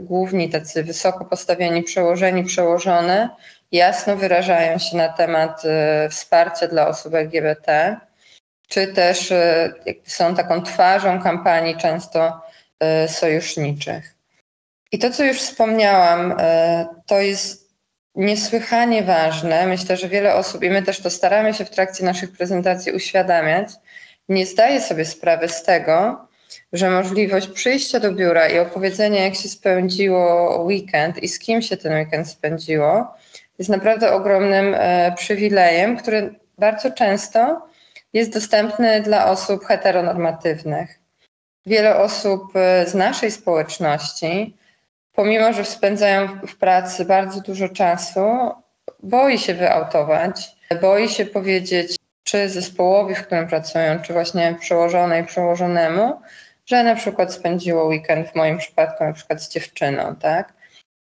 główni 0.00 0.50
tacy 0.50 0.84
wysoko 0.84 1.24
postawieni 1.24 1.82
przełożeni, 1.82 2.44
przełożone 2.44 3.28
jasno 3.72 4.16
wyrażają 4.16 4.78
się 4.78 4.96
na 4.96 5.08
temat 5.08 5.62
y, 5.64 6.08
wsparcia 6.08 6.68
dla 6.68 6.88
osób 6.88 7.14
LGBT, 7.14 7.96
czy 8.68 8.86
też 8.86 9.32
są 10.04 10.34
taką 10.34 10.62
twarzą 10.62 11.22
kampanii 11.22 11.76
często 11.76 12.40
sojuszniczych. 13.06 14.14
I 14.92 14.98
to, 14.98 15.10
co 15.10 15.24
już 15.24 15.38
wspomniałam, 15.38 16.34
to 17.06 17.20
jest 17.20 17.62
niesłychanie 18.14 19.02
ważne. 19.02 19.66
Myślę, 19.66 19.96
że 19.96 20.08
wiele 20.08 20.34
osób, 20.34 20.62
i 20.62 20.70
my 20.70 20.82
też 20.82 21.00
to 21.00 21.10
staramy 21.10 21.54
się 21.54 21.64
w 21.64 21.70
trakcie 21.70 22.04
naszych 22.04 22.32
prezentacji 22.32 22.92
uświadamiać, 22.92 23.68
nie 24.28 24.46
zdaje 24.46 24.80
sobie 24.80 25.04
sprawy 25.04 25.48
z 25.48 25.62
tego, 25.62 26.28
że 26.72 26.90
możliwość 26.90 27.48
przyjścia 27.48 28.00
do 28.00 28.12
biura 28.12 28.48
i 28.48 28.58
opowiedzenia, 28.58 29.24
jak 29.24 29.34
się 29.34 29.48
spędziło 29.48 30.58
weekend 30.62 31.22
i 31.22 31.28
z 31.28 31.38
kim 31.38 31.62
się 31.62 31.76
ten 31.76 31.92
weekend 31.92 32.28
spędziło, 32.28 33.14
jest 33.62 33.70
naprawdę 33.70 34.12
ogromnym 34.12 34.74
e, 34.78 35.12
przywilejem, 35.16 35.96
który 35.96 36.34
bardzo 36.58 36.90
często 36.90 37.66
jest 38.12 38.32
dostępny 38.32 39.00
dla 39.00 39.30
osób 39.30 39.64
heteronormatywnych. 39.64 40.98
Wiele 41.66 41.96
osób 41.96 42.56
e, 42.56 42.86
z 42.86 42.94
naszej 42.94 43.30
społeczności 43.30 44.56
pomimo, 45.12 45.52
że 45.52 45.64
spędzają 45.64 46.28
w 46.46 46.56
pracy 46.56 47.04
bardzo 47.04 47.40
dużo 47.40 47.68
czasu, 47.68 48.50
boi 49.02 49.38
się 49.38 49.54
wyautować, 49.54 50.56
boi 50.80 51.08
się 51.08 51.26
powiedzieć, 51.26 51.96
czy 52.24 52.48
zespołowi, 52.48 53.14
w 53.14 53.26
którym 53.26 53.48
pracują, 53.48 53.98
czy 54.02 54.12
właśnie 54.12 54.56
przełożonej, 54.60 55.24
przełożonemu, 55.24 56.20
że 56.66 56.84
na 56.84 56.94
przykład 56.94 57.34
spędziło 57.34 57.84
weekend 57.84 58.30
w 58.30 58.34
moim 58.34 58.58
przypadku 58.58 59.04
na 59.04 59.12
przykład 59.12 59.42
z 59.42 59.48
dziewczyną, 59.48 60.16
tak? 60.16 60.61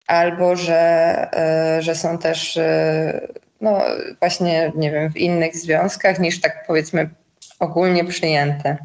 Albo 0.08 0.56
że, 0.56 0.82
e, 1.32 1.82
że 1.82 1.94
są 1.94 2.18
też 2.18 2.56
e, 2.56 3.28
no 3.60 3.82
właśnie, 4.20 4.72
nie 4.76 4.90
wiem, 4.90 5.12
w 5.12 5.16
innych 5.16 5.56
związkach 5.56 6.18
niż 6.18 6.40
tak 6.40 6.64
powiedzmy 6.66 7.10
ogólnie 7.58 8.04
przyjęte. 8.04 8.76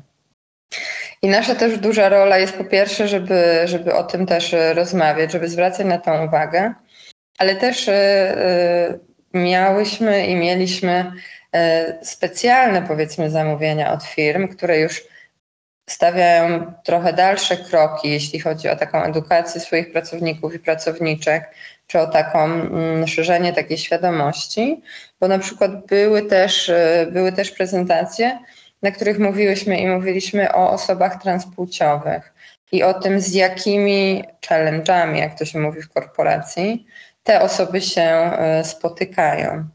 I 1.22 1.28
nasza 1.28 1.56
też 1.56 1.78
duża 1.78 2.10
rola 2.10 2.38
jest 2.38 2.58
po 2.58 2.64
pierwsze, 2.64 3.08
żeby, 3.08 3.62
żeby 3.66 3.94
o 3.94 4.04
tym 4.04 4.26
też 4.26 4.56
rozmawiać, 4.74 5.32
żeby 5.32 5.48
zwracać 5.48 5.86
na 5.86 5.98
to 5.98 6.24
uwagę, 6.24 6.74
ale 7.38 7.56
też 7.56 7.88
e, 7.88 9.00
miałyśmy 9.34 10.28
i 10.28 10.36
mieliśmy 10.36 11.12
specjalne 12.02 12.82
powiedzmy 12.82 13.30
zamówienia 13.30 13.94
od 13.94 14.04
firm, 14.04 14.48
które 14.48 14.80
już 14.80 15.04
stawiają 15.90 16.74
trochę 16.84 17.14
dalsze 17.14 17.58
kroki, 17.58 18.10
jeśli 18.10 18.40
chodzi 18.40 18.70
o 18.70 18.76
taką 18.76 19.04
edukację 19.04 19.62
swoich 19.62 19.92
pracowników 19.92 20.56
i 20.56 20.60
pracowniczek, 20.60 21.56
czy 21.88 22.00
o 22.00 22.08
taką 22.08 22.44
mm, 22.44 23.08
szerzenie 23.08 23.54
takiej 23.54 23.78
świadomości, 23.78 24.82
bo 25.20 25.28
na 25.28 25.40
przykład 25.40 25.86
były 25.86 26.22
też, 26.22 26.72
były 27.12 27.32
też 27.32 27.52
prezentacje, 27.52 28.40
na 28.82 28.92
których 28.92 29.20
mówiłyśmy 29.20 29.78
i 29.78 29.88
mówiliśmy 29.88 30.54
o 30.54 30.72
osobach 30.72 31.22
transpłciowych 31.22 32.34
i 32.72 32.84
o 32.84 32.94
tym, 32.94 33.20
z 33.20 33.34
jakimi 33.34 34.24
challenge'ami, 34.48 35.16
jak 35.16 35.40
to 35.40 35.46
się 35.46 35.60
mówi 35.60 35.82
w 35.82 35.90
korporacji, 35.90 36.86
te 37.24 37.42
osoby 37.42 37.82
się 37.82 38.02
e, 38.02 38.64
spotykają. 38.64 39.66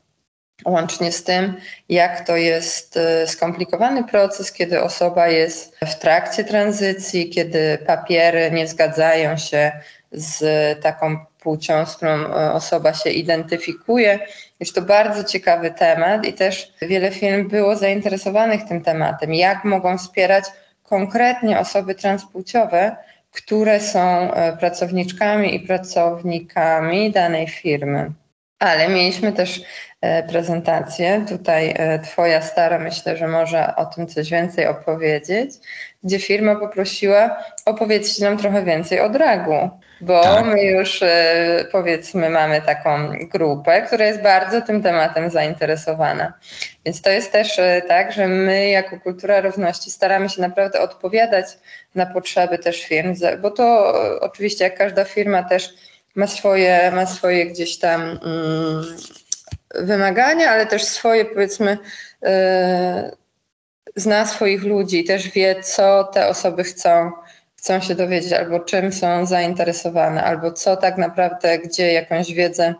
Łącznie 0.65 1.13
z 1.13 1.25
tym, 1.25 1.55
jak 1.89 2.27
to 2.27 2.37
jest 2.37 2.97
e, 2.97 3.27
skomplikowany 3.27 4.05
proces, 4.05 4.53
kiedy 4.53 4.83
osoba 4.83 5.29
jest 5.29 5.77
w 5.87 5.95
trakcie 5.95 6.45
tranzycji, 6.45 7.31
kiedy 7.31 7.79
papiery 7.87 8.51
nie 8.51 8.67
zgadzają 8.69 9.37
się 9.37 9.73
z 10.13 10.43
taką 10.83 11.27
płcią, 11.41 11.87
z 11.87 11.97
którą 11.97 12.11
e, 12.11 12.53
osoba 12.53 12.95
się 12.95 13.11
identyfikuje. 13.11 14.19
Jest 14.61 14.75
to 14.75 14.83
bardzo 14.83 15.25
ciekawy 15.25 15.71
temat 15.71 16.27
i 16.27 16.33
też 16.33 16.73
wiele 16.83 17.11
firm 17.11 17.49
było 17.49 17.77
zainteresowanych 17.77 18.65
tym 18.69 18.85
tematem, 18.85 19.35
jak 19.35 19.65
mogą 19.65 19.99
wspierać 19.99 20.45
konkretnie 20.83 21.59
osoby 21.59 21.95
transpłciowe, 21.95 22.97
które 23.31 23.81
są 23.81 24.33
e, 24.33 24.57
pracowniczkami 24.57 25.55
i 25.55 25.61
pracownikami 25.61 27.13
danej 27.13 27.49
firmy. 27.49 28.13
Ale 28.59 28.89
mieliśmy 28.89 29.33
też 29.33 29.59
e, 29.59 29.63
prezentację. 30.29 31.25
Tutaj 31.29 31.75
Twoja 32.05 32.43
stara, 32.43 32.79
myślę, 32.79 33.17
że 33.17 33.29
może 33.29 33.77
o 33.77 33.87
tym 33.87 34.07
coś 34.07 34.31
więcej 34.31 34.67
opowiedzieć, 34.67 35.51
gdzie 36.05 36.19
firma 36.19 36.57
poprosiła 36.57 37.37
opowiedzieć 37.65 38.19
nam 38.19 38.39
trochę 38.39 38.65
więcej 38.65 39.01
o 39.01 39.09
dragu 39.09 39.71
bo 40.01 40.23
tak. 40.23 40.47
my 40.47 40.65
już 40.65 41.03
e, 41.03 41.65
powiedzmy 41.73 42.31
mamy 42.31 42.63
taką 42.63 43.13
grupę, 43.33 43.83
która 43.83 44.07
jest 44.07 44.23
bardzo 44.23 44.63
tym 44.63 44.83
tematem 44.83 45.31
zainteresowana. 45.31 46.33
Więc 46.85 47.03
to 47.03 47.11
jest 47.11 47.33
też 47.33 47.59
e, 47.59 47.83
tak, 47.89 48.13
że 48.13 48.29
my 48.29 48.69
jako 48.69 49.01
Kultura 49.01 49.41
Równości 49.41 49.91
staramy 49.91 50.29
się 50.29 50.41
naprawdę 50.41 50.81
odpowiadać 50.81 51.47
na 51.95 52.07
potrzeby 52.07 52.59
też 52.59 52.85
firm, 52.85 53.15
bo 53.43 53.51
to 53.51 53.95
e, 54.15 54.21
oczywiście 54.21 54.65
jak 54.65 54.79
każda 54.79 55.05
firma 55.05 55.43
też 55.43 55.75
ma 56.15 56.27
swoje, 56.27 56.91
ma 56.95 57.07
swoje 57.07 57.47
gdzieś 57.47 57.79
tam 57.79 58.03
mm, 58.03 58.85
wymagania, 59.75 60.51
ale 60.51 60.67
też 60.67 60.85
swoje 60.85 61.25
powiedzmy 61.25 61.79
zna 63.97 64.27
swoich 64.27 64.65
ludzi, 64.65 65.05
też 65.05 65.29
wie 65.29 65.63
co 65.63 66.05
te 66.05 66.29
osoby 66.29 66.65
chcą 66.65 67.13
chcą 67.59 67.81
się 67.81 67.95
dowiedzieć, 67.95 68.33
albo 68.33 68.61
czym 68.61 68.93
są 68.93 69.27
zainteresowane, 69.27 70.25
albo 70.25 70.53
co 70.53 70.77
tak 70.77 70.99
naprawdę, 70.99 71.59
gdzie 71.59 71.93
jakąś 71.93 72.33
wiedzę 72.33 72.75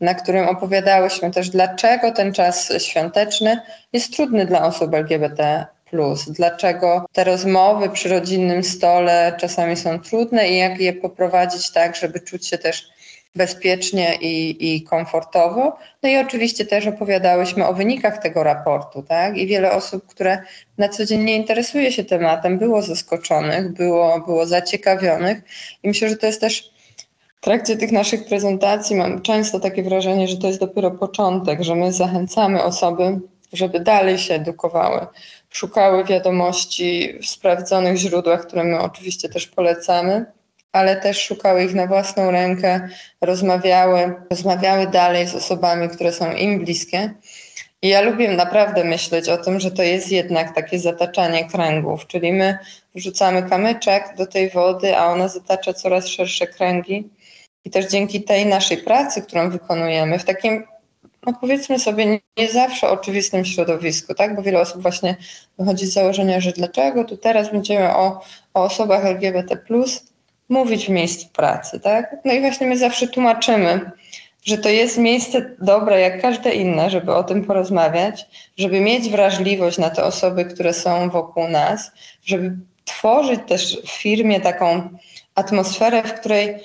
na 0.00 0.14
którym 0.14 0.48
opowiadałyśmy 0.48 1.30
też, 1.30 1.50
dlaczego 1.50 2.12
ten 2.12 2.32
czas 2.32 2.72
świąteczny 2.78 3.60
jest 3.92 4.16
trudny 4.16 4.46
dla 4.46 4.64
osób 4.64 4.94
LGBT. 4.94 5.66
Dlaczego 6.28 7.06
te 7.12 7.24
rozmowy 7.24 7.88
przy 7.88 8.08
rodzinnym 8.08 8.64
stole 8.64 9.36
czasami 9.40 9.76
są 9.76 10.00
trudne 10.00 10.48
i 10.48 10.58
jak 10.58 10.80
je 10.80 10.92
poprowadzić 10.92 11.70
tak, 11.70 11.96
żeby 11.96 12.20
czuć 12.20 12.46
się 12.46 12.58
też 12.58 12.88
bezpiecznie 13.34 14.14
i, 14.20 14.56
i 14.74 14.82
komfortowo. 14.82 15.76
No 16.02 16.08
i 16.08 16.16
oczywiście 16.16 16.66
też 16.66 16.86
opowiadałyśmy 16.86 17.66
o 17.66 17.74
wynikach 17.74 18.18
tego 18.18 18.42
raportu, 18.42 19.02
tak? 19.02 19.36
I 19.36 19.46
wiele 19.46 19.72
osób, 19.72 20.06
które 20.06 20.42
na 20.78 20.88
co 20.88 21.04
dzień 21.06 21.24
nie 21.24 21.36
interesuje 21.36 21.92
się 21.92 22.04
tematem, 22.04 22.58
było 22.58 22.82
zaskoczonych, 22.82 23.72
było, 23.72 24.20
było 24.20 24.46
zaciekawionych 24.46 25.42
i 25.82 25.88
myślę, 25.88 26.08
że 26.08 26.16
to 26.16 26.26
jest 26.26 26.40
też 26.40 26.72
w 27.40 27.44
trakcie 27.44 27.76
tych 27.76 27.92
naszych 27.92 28.24
prezentacji 28.24 28.96
mam 28.96 29.22
często 29.22 29.60
takie 29.60 29.82
wrażenie, 29.82 30.28
że 30.28 30.36
to 30.36 30.46
jest 30.46 30.60
dopiero 30.60 30.90
początek, 30.90 31.62
że 31.62 31.74
my 31.74 31.92
zachęcamy 31.92 32.62
osoby, 32.62 33.20
żeby 33.52 33.80
dalej 33.80 34.18
się 34.18 34.34
edukowały, 34.34 35.06
szukały 35.52 36.04
wiadomości 36.04 37.18
w 37.22 37.26
sprawdzonych 37.26 37.96
źródłach, 37.96 38.46
które 38.46 38.64
my 38.64 38.80
oczywiście 38.80 39.28
też 39.28 39.46
polecamy 39.46 40.26
ale 40.72 40.96
też 40.96 41.24
szukały 41.24 41.64
ich 41.64 41.74
na 41.74 41.86
własną 41.86 42.30
rękę, 42.30 42.88
rozmawiały, 43.20 44.14
rozmawiały 44.30 44.86
dalej 44.86 45.26
z 45.26 45.34
osobami, 45.34 45.88
które 45.88 46.12
są 46.12 46.32
im 46.32 46.64
bliskie 46.64 47.14
I 47.82 47.88
ja 47.88 48.00
lubię 48.00 48.28
naprawdę 48.28 48.84
myśleć 48.84 49.28
o 49.28 49.36
tym, 49.36 49.60
że 49.60 49.70
to 49.70 49.82
jest 49.82 50.12
jednak 50.12 50.54
takie 50.54 50.78
zataczanie 50.78 51.44
kręgów, 51.44 52.06
czyli 52.06 52.32
my 52.32 52.58
wrzucamy 52.94 53.42
kamyczek 53.42 54.14
do 54.16 54.26
tej 54.26 54.50
wody, 54.50 54.96
a 54.96 55.06
ona 55.06 55.28
zatacza 55.28 55.72
coraz 55.72 56.06
szersze 56.06 56.46
kręgi. 56.46 57.08
I 57.64 57.70
też 57.70 57.86
dzięki 57.86 58.22
tej 58.22 58.46
naszej 58.46 58.78
pracy, 58.78 59.22
którą 59.22 59.50
wykonujemy, 59.50 60.18
w 60.18 60.24
takim, 60.24 60.64
no 61.26 61.32
powiedzmy 61.40 61.78
sobie, 61.78 62.06
nie, 62.36 62.48
zawsze 62.52 62.88
oczywistym 62.88 63.44
środowisku, 63.44 64.14
tak? 64.14 64.36
Bo 64.36 64.42
wiele 64.42 64.60
osób 64.60 64.82
właśnie 64.82 65.16
wychodzi 65.58 65.86
z 65.86 65.92
założenia, 65.92 66.40
że 66.40 66.52
dlaczego 66.52 67.04
tu 67.04 67.16
teraz 67.16 67.52
będziemy 67.52 67.96
o, 67.96 68.20
o 68.54 68.62
osobach 68.64 69.04
LGBT 69.04 69.58
mówić 70.48 70.86
w 70.86 70.88
miejscu 70.88 71.26
pracy, 71.32 71.80
tak? 71.80 72.16
No 72.24 72.32
i 72.32 72.40
właśnie 72.40 72.66
my 72.66 72.78
zawsze 72.78 73.08
tłumaczymy, 73.08 73.90
że 74.44 74.58
to 74.58 74.68
jest 74.68 74.98
miejsce 74.98 75.56
dobre 75.60 76.00
jak 76.00 76.22
każde 76.22 76.54
inne, 76.54 76.90
żeby 76.90 77.14
o 77.14 77.24
tym 77.24 77.44
porozmawiać, 77.44 78.26
żeby 78.58 78.80
mieć 78.80 79.08
wrażliwość 79.08 79.78
na 79.78 79.90
te 79.90 80.04
osoby, 80.04 80.44
które 80.44 80.74
są 80.74 81.10
wokół 81.10 81.48
nas, 81.48 81.92
żeby 82.24 82.56
tworzyć 82.84 83.40
też 83.48 83.82
w 83.86 83.90
firmie 83.90 84.40
taką 84.40 84.88
atmosferę, 85.34 86.02
w 86.02 86.14
której 86.14 86.58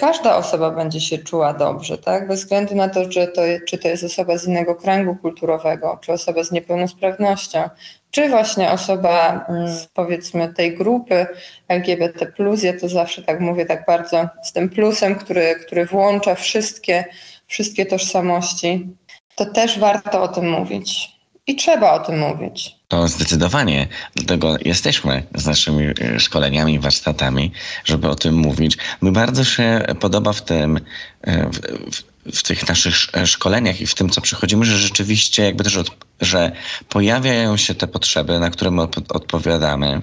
każda 0.00 0.36
osoba 0.36 0.70
będzie 0.70 1.00
się 1.00 1.18
czuła 1.18 1.52
dobrze, 1.52 1.98
tak? 1.98 2.28
Bez 2.28 2.40
względu 2.40 2.74
na 2.74 2.88
to, 2.88 3.12
że 3.12 3.26
to, 3.26 3.42
czy 3.68 3.78
to 3.78 3.88
jest 3.88 4.04
osoba 4.04 4.38
z 4.38 4.46
innego 4.46 4.74
kręgu 4.74 5.16
kulturowego, 5.16 5.98
czy 6.02 6.12
osoba 6.12 6.44
z 6.44 6.52
niepełnosprawnością, 6.52 7.68
czy 8.10 8.28
właśnie 8.28 8.70
osoba 8.70 9.44
mm, 9.48 9.68
z 9.68 9.86
powiedzmy 9.86 10.54
tej 10.54 10.76
grupy 10.76 11.26
LGBT, 11.68 12.26
ja 12.62 12.80
to 12.80 12.88
zawsze 12.88 13.22
tak 13.22 13.40
mówię, 13.40 13.66
tak 13.66 13.86
bardzo 13.86 14.28
z 14.42 14.52
tym 14.52 14.68
plusem, 14.68 15.14
który, 15.14 15.54
który 15.66 15.86
włącza 15.86 16.34
wszystkie, 16.34 17.04
wszystkie 17.46 17.86
tożsamości, 17.86 18.88
to 19.34 19.46
też 19.46 19.78
warto 19.78 20.22
o 20.22 20.28
tym 20.28 20.50
mówić. 20.50 21.20
I 21.46 21.56
trzeba 21.56 21.92
o 21.92 21.98
tym 21.98 22.18
mówić. 22.18 22.79
To 22.90 23.08
zdecydowanie. 23.08 23.88
Dlatego 24.14 24.56
jesteśmy 24.64 25.22
z 25.34 25.46
naszymi 25.46 25.84
e, 25.84 26.20
szkoleniami, 26.20 26.78
warsztatami, 26.78 27.52
żeby 27.84 28.08
o 28.08 28.14
tym 28.14 28.34
mówić. 28.34 28.78
Mi 29.02 29.12
bardzo 29.12 29.44
się 29.44 29.86
podoba 30.00 30.32
w 30.32 30.42
tym, 30.42 30.80
e, 31.22 31.50
w, 31.50 31.60
w, 31.94 32.38
w 32.38 32.42
tych 32.42 32.68
naszych 32.68 32.94
szkoleniach 33.24 33.80
i 33.80 33.86
w 33.86 33.94
tym, 33.94 34.10
co 34.10 34.20
przychodzimy, 34.20 34.64
że 34.64 34.78
rzeczywiście 34.78 35.42
jakby 35.44 35.64
też, 35.64 35.76
od, 35.76 35.90
że 36.20 36.52
pojawiają 36.88 37.56
się 37.56 37.74
te 37.74 37.86
potrzeby, 37.86 38.40
na 38.40 38.50
które 38.50 38.70
my 38.70 38.82
odpowiadamy 39.08 40.02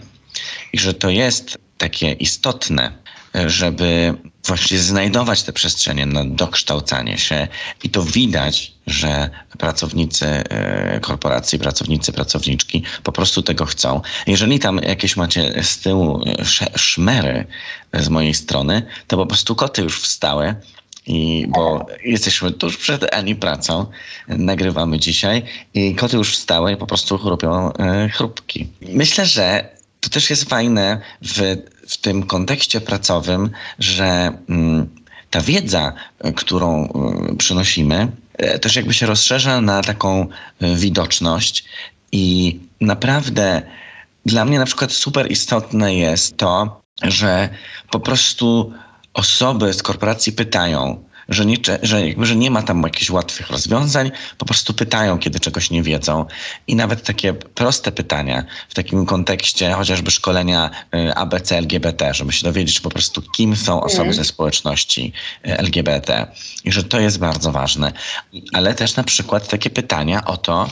i 0.74 0.80
że 0.80 0.94
to 0.94 1.10
jest 1.10 1.58
takie 1.78 2.12
istotne, 2.12 2.92
żeby 3.46 4.14
właśnie 4.48 4.80
znajdować 4.80 5.44
te 5.44 5.54
przestrzenie 5.54 6.06
na 6.06 6.26
dokształcanie 6.26 7.18
się 7.18 7.48
i 7.84 7.90
to 7.90 8.04
widać, 8.04 8.72
że 8.88 9.30
pracownicy 9.58 10.26
e, 10.26 11.00
korporacji, 11.00 11.60
pracownicy, 11.60 12.14
pracowniczki 12.14 12.84
po 13.04 13.12
prostu 13.12 13.42
tego 13.42 13.66
chcą. 13.66 14.02
Jeżeli 14.28 14.60
tam 14.60 14.78
jakieś 14.78 15.18
macie 15.18 15.64
z 15.64 15.80
tyłu 15.80 16.24
szmery 16.76 17.48
z 17.94 18.10
mojej 18.10 18.34
strony, 18.34 18.82
to 19.08 19.18
po 19.18 19.26
prostu 19.26 19.56
koty 19.56 19.82
już 19.82 20.02
wstały 20.02 20.56
i 21.08 21.46
bo 21.50 21.86
jesteśmy 22.04 22.52
tuż 22.52 22.78
przed 22.78 23.16
Ani 23.16 23.36
pracą, 23.36 23.86
nagrywamy 24.28 25.00
dzisiaj 25.00 25.44
i 25.74 25.96
koty 25.96 26.18
już 26.18 26.34
wstały 26.34 26.72
i 26.72 26.78
po 26.78 26.88
prostu 26.88 27.18
chrupią 27.18 27.74
e, 27.74 28.10
chrupki. 28.10 28.68
Myślę, 28.82 29.26
że 29.26 29.77
to 30.08 30.14
też 30.14 30.30
jest 30.30 30.50
fajne 30.50 31.02
w, 31.22 31.56
w 31.88 31.98
tym 31.98 32.24
kontekście 32.24 32.82
pracowym, 32.82 33.50
że 33.80 34.32
mm, 34.50 34.90
ta 35.32 35.42
wiedza, 35.42 35.94
którą 36.36 36.86
y, 37.32 37.36
przynosimy, 37.36 38.12
e, 38.34 38.60
też 38.60 38.76
jakby 38.76 38.94
się 38.94 39.06
rozszerza 39.06 39.62
na 39.62 39.82
taką 39.82 40.28
e, 40.62 40.76
widoczność 40.76 41.66
i 42.12 42.60
naprawdę 42.82 43.62
dla 44.26 44.46
mnie 44.46 44.60
na 44.60 44.66
przykład 44.66 44.92
super 44.92 45.32
istotne 45.32 45.96
jest 45.96 46.38
to, 46.38 46.82
że 47.04 47.50
po 47.92 48.00
prostu 48.00 48.74
osoby 49.14 49.74
z 49.74 49.84
korporacji 49.84 50.34
pytają, 50.34 51.04
że 51.30 51.46
nie, 51.46 51.58
że, 51.84 52.08
jakby, 52.08 52.26
że 52.26 52.36
nie 52.36 52.52
ma 52.52 52.64
tam 52.64 52.84
jakichś 52.84 53.10
łatwych 53.10 53.50
rozwiązań, 53.50 54.12
po 54.38 54.46
prostu 54.46 54.74
pytają, 54.74 55.20
kiedy 55.20 55.40
czegoś 55.40 55.70
nie 55.70 55.84
wiedzą. 55.84 56.26
I 56.68 56.76
nawet 56.76 57.04
takie 57.04 57.34
proste 57.34 57.92
pytania 57.92 58.44
w 58.70 58.74
takim 58.74 59.06
kontekście 59.06 59.72
chociażby 59.74 60.12
szkolenia 60.12 60.70
y, 60.96 61.16
ABC 61.16 61.58
LGBT, 61.58 62.14
żeby 62.14 62.34
się 62.34 62.44
dowiedzieć 62.44 62.80
po 62.80 62.90
prostu, 62.90 63.22
kim 63.22 63.56
są 63.56 63.82
osoby 63.82 64.04
mm. 64.04 64.14
ze 64.14 64.24
społeczności 64.24 65.14
y, 65.48 65.58
LGBT. 65.58 66.28
I 66.64 66.72
że 66.72 66.84
to 66.84 67.00
jest 67.00 67.20
bardzo 67.20 67.52
ważne. 67.52 67.94
Ale 68.54 68.74
też 68.74 68.96
na 68.96 69.04
przykład 69.04 69.48
takie 69.48 69.70
pytania 69.70 70.26
o 70.26 70.38
to, 70.38 70.70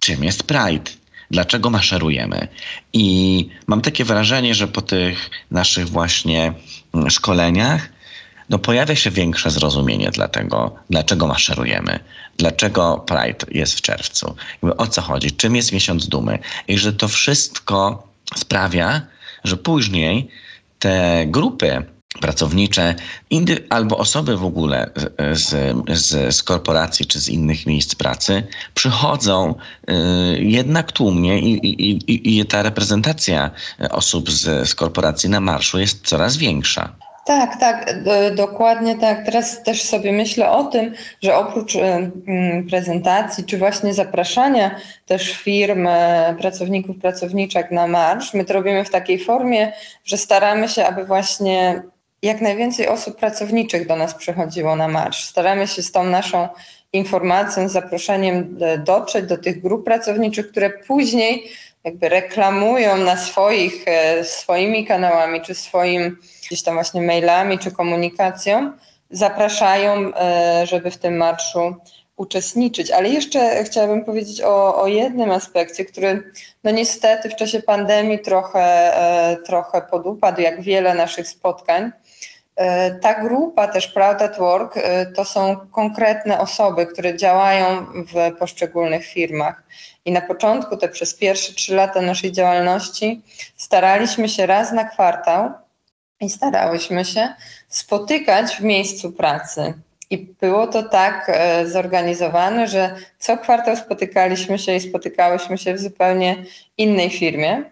czym 0.00 0.24
jest 0.24 0.42
Pride 0.42 0.90
dlaczego 1.32 1.70
maszerujemy. 1.70 2.48
I 2.92 3.48
mam 3.66 3.80
takie 3.80 4.04
wrażenie, 4.04 4.54
że 4.54 4.68
po 4.68 4.82
tych 4.82 5.30
naszych 5.50 5.88
właśnie 5.88 6.52
mm, 6.94 7.10
szkoleniach 7.10 7.88
no 8.48 8.58
pojawia 8.58 8.96
się 8.96 9.10
większe 9.10 9.50
zrozumienie 9.50 10.10
dla 10.10 10.28
tego, 10.28 10.74
dlaczego 10.90 11.26
maszerujemy, 11.26 11.98
dlaczego 12.38 13.04
Pride 13.06 13.46
jest 13.50 13.74
w 13.74 13.80
czerwcu, 13.80 14.34
o 14.78 14.86
co 14.86 15.02
chodzi, 15.02 15.32
czym 15.32 15.56
jest 15.56 15.72
miesiąc 15.72 16.08
dumy? 16.08 16.38
I 16.68 16.78
że 16.78 16.92
to 16.92 17.08
wszystko 17.08 18.08
sprawia, 18.36 19.00
że 19.44 19.56
później 19.56 20.28
te 20.78 21.24
grupy 21.26 21.84
pracownicze 22.20 22.94
indy, 23.30 23.66
albo 23.70 23.98
osoby 23.98 24.36
w 24.36 24.44
ogóle 24.44 24.90
z, 25.32 25.76
z, 25.98 26.34
z, 26.34 26.42
korporacji 26.42 27.06
czy 27.06 27.20
z 27.20 27.28
innych 27.28 27.66
miejsc 27.66 27.94
pracy 27.94 28.46
przychodzą 28.74 29.54
y, 29.90 29.94
jednak 30.42 30.92
tłumnie 30.92 31.40
i, 31.40 31.66
i, 31.66 31.90
i, 32.12 32.38
i 32.38 32.46
ta 32.46 32.62
reprezentacja 32.62 33.50
osób 33.90 34.30
z, 34.30 34.68
z 34.68 34.74
korporacji 34.74 35.30
na 35.30 35.40
marszu 35.40 35.78
jest 35.78 36.06
coraz 36.06 36.36
większa. 36.36 37.01
Tak, 37.24 37.60
tak, 37.60 37.94
dokładnie 38.34 38.98
tak. 38.98 39.24
Teraz 39.24 39.62
też 39.62 39.82
sobie 39.82 40.12
myślę 40.12 40.50
o 40.50 40.64
tym, 40.64 40.94
że 41.22 41.36
oprócz 41.36 41.78
prezentacji, 42.70 43.44
czy 43.44 43.58
właśnie 43.58 43.94
zapraszania 43.94 44.76
też 45.06 45.32
firm, 45.36 45.86
e, 45.86 46.36
pracowników, 46.38 46.96
pracowniczek 46.98 47.70
na 47.70 47.86
marsz, 47.86 48.34
my 48.34 48.44
to 48.44 48.54
robimy 48.54 48.84
w 48.84 48.90
takiej 48.90 49.18
formie, 49.18 49.72
że 50.04 50.18
staramy 50.18 50.68
się, 50.68 50.86
aby 50.86 51.04
właśnie 51.04 51.82
jak 52.22 52.40
najwięcej 52.40 52.88
osób 52.88 53.16
pracowniczych 53.16 53.86
do 53.86 53.96
nas 53.96 54.14
przychodziło 54.14 54.76
na 54.76 54.88
marsz. 54.88 55.24
Staramy 55.24 55.66
się 55.66 55.82
z 55.82 55.92
tą 55.92 56.04
naszą 56.04 56.48
informacją, 56.92 57.68
zaproszeniem 57.68 58.58
e, 58.60 58.78
dotrzeć 58.78 59.26
do 59.26 59.38
tych 59.38 59.62
grup 59.62 59.84
pracowniczych, 59.84 60.50
które 60.50 60.70
później 60.70 61.44
jakby 61.84 62.08
reklamują 62.08 62.96
na 62.96 63.16
swoich, 63.16 63.84
e, 63.86 64.24
swoimi 64.24 64.86
kanałami, 64.86 65.40
czy 65.40 65.54
swoim 65.54 66.16
gdzieś 66.46 66.62
tam 66.62 66.74
właśnie 66.74 67.02
mailami, 67.02 67.58
czy 67.58 67.70
komunikacją, 67.70 68.72
zapraszają, 69.10 70.12
e, 70.14 70.66
żeby 70.66 70.90
w 70.90 70.98
tym 70.98 71.16
marszu 71.16 71.76
uczestniczyć. 72.16 72.90
Ale 72.90 73.08
jeszcze 73.08 73.64
chciałabym 73.64 74.04
powiedzieć 74.04 74.40
o, 74.40 74.82
o 74.82 74.86
jednym 74.86 75.30
aspekcie, 75.30 75.84
który 75.84 76.32
no 76.64 76.70
niestety 76.70 77.28
w 77.28 77.36
czasie 77.36 77.62
pandemii 77.62 78.18
trochę, 78.18 78.96
e, 78.96 79.36
trochę 79.36 79.82
podupadł, 79.90 80.40
jak 80.40 80.62
wiele 80.62 80.94
naszych 80.94 81.28
spotkań. 81.28 81.92
Ta 83.00 83.14
grupa 83.14 83.68
też 83.68 83.88
Proud 83.88 84.22
at 84.22 84.38
Work 84.38 84.74
to 85.14 85.24
są 85.24 85.56
konkretne 85.70 86.40
osoby, 86.40 86.86
które 86.86 87.16
działają 87.16 87.86
w 87.94 88.38
poszczególnych 88.38 89.04
firmach. 89.06 89.62
I 90.04 90.12
na 90.12 90.20
początku, 90.20 90.76
te 90.76 90.88
przez 90.88 91.14
pierwsze 91.14 91.52
trzy 91.52 91.74
lata 91.74 92.00
naszej 92.00 92.32
działalności, 92.32 93.22
staraliśmy 93.56 94.28
się 94.28 94.46
raz 94.46 94.72
na 94.72 94.84
kwartał 94.84 95.50
i 96.20 96.30
starałyśmy 96.30 97.04
się 97.04 97.28
spotykać 97.68 98.56
w 98.56 98.60
miejscu 98.60 99.12
pracy. 99.12 99.74
I 100.10 100.18
było 100.18 100.66
to 100.66 100.82
tak 100.82 101.26
e, 101.28 101.66
zorganizowane, 101.66 102.68
że 102.68 102.94
co 103.18 103.38
kwartał 103.38 103.76
spotykaliśmy 103.76 104.58
się 104.58 104.74
i 104.76 104.80
spotykałyśmy 104.80 105.58
się 105.58 105.74
w 105.74 105.78
zupełnie 105.78 106.44
innej 106.78 107.10
firmie, 107.10 107.71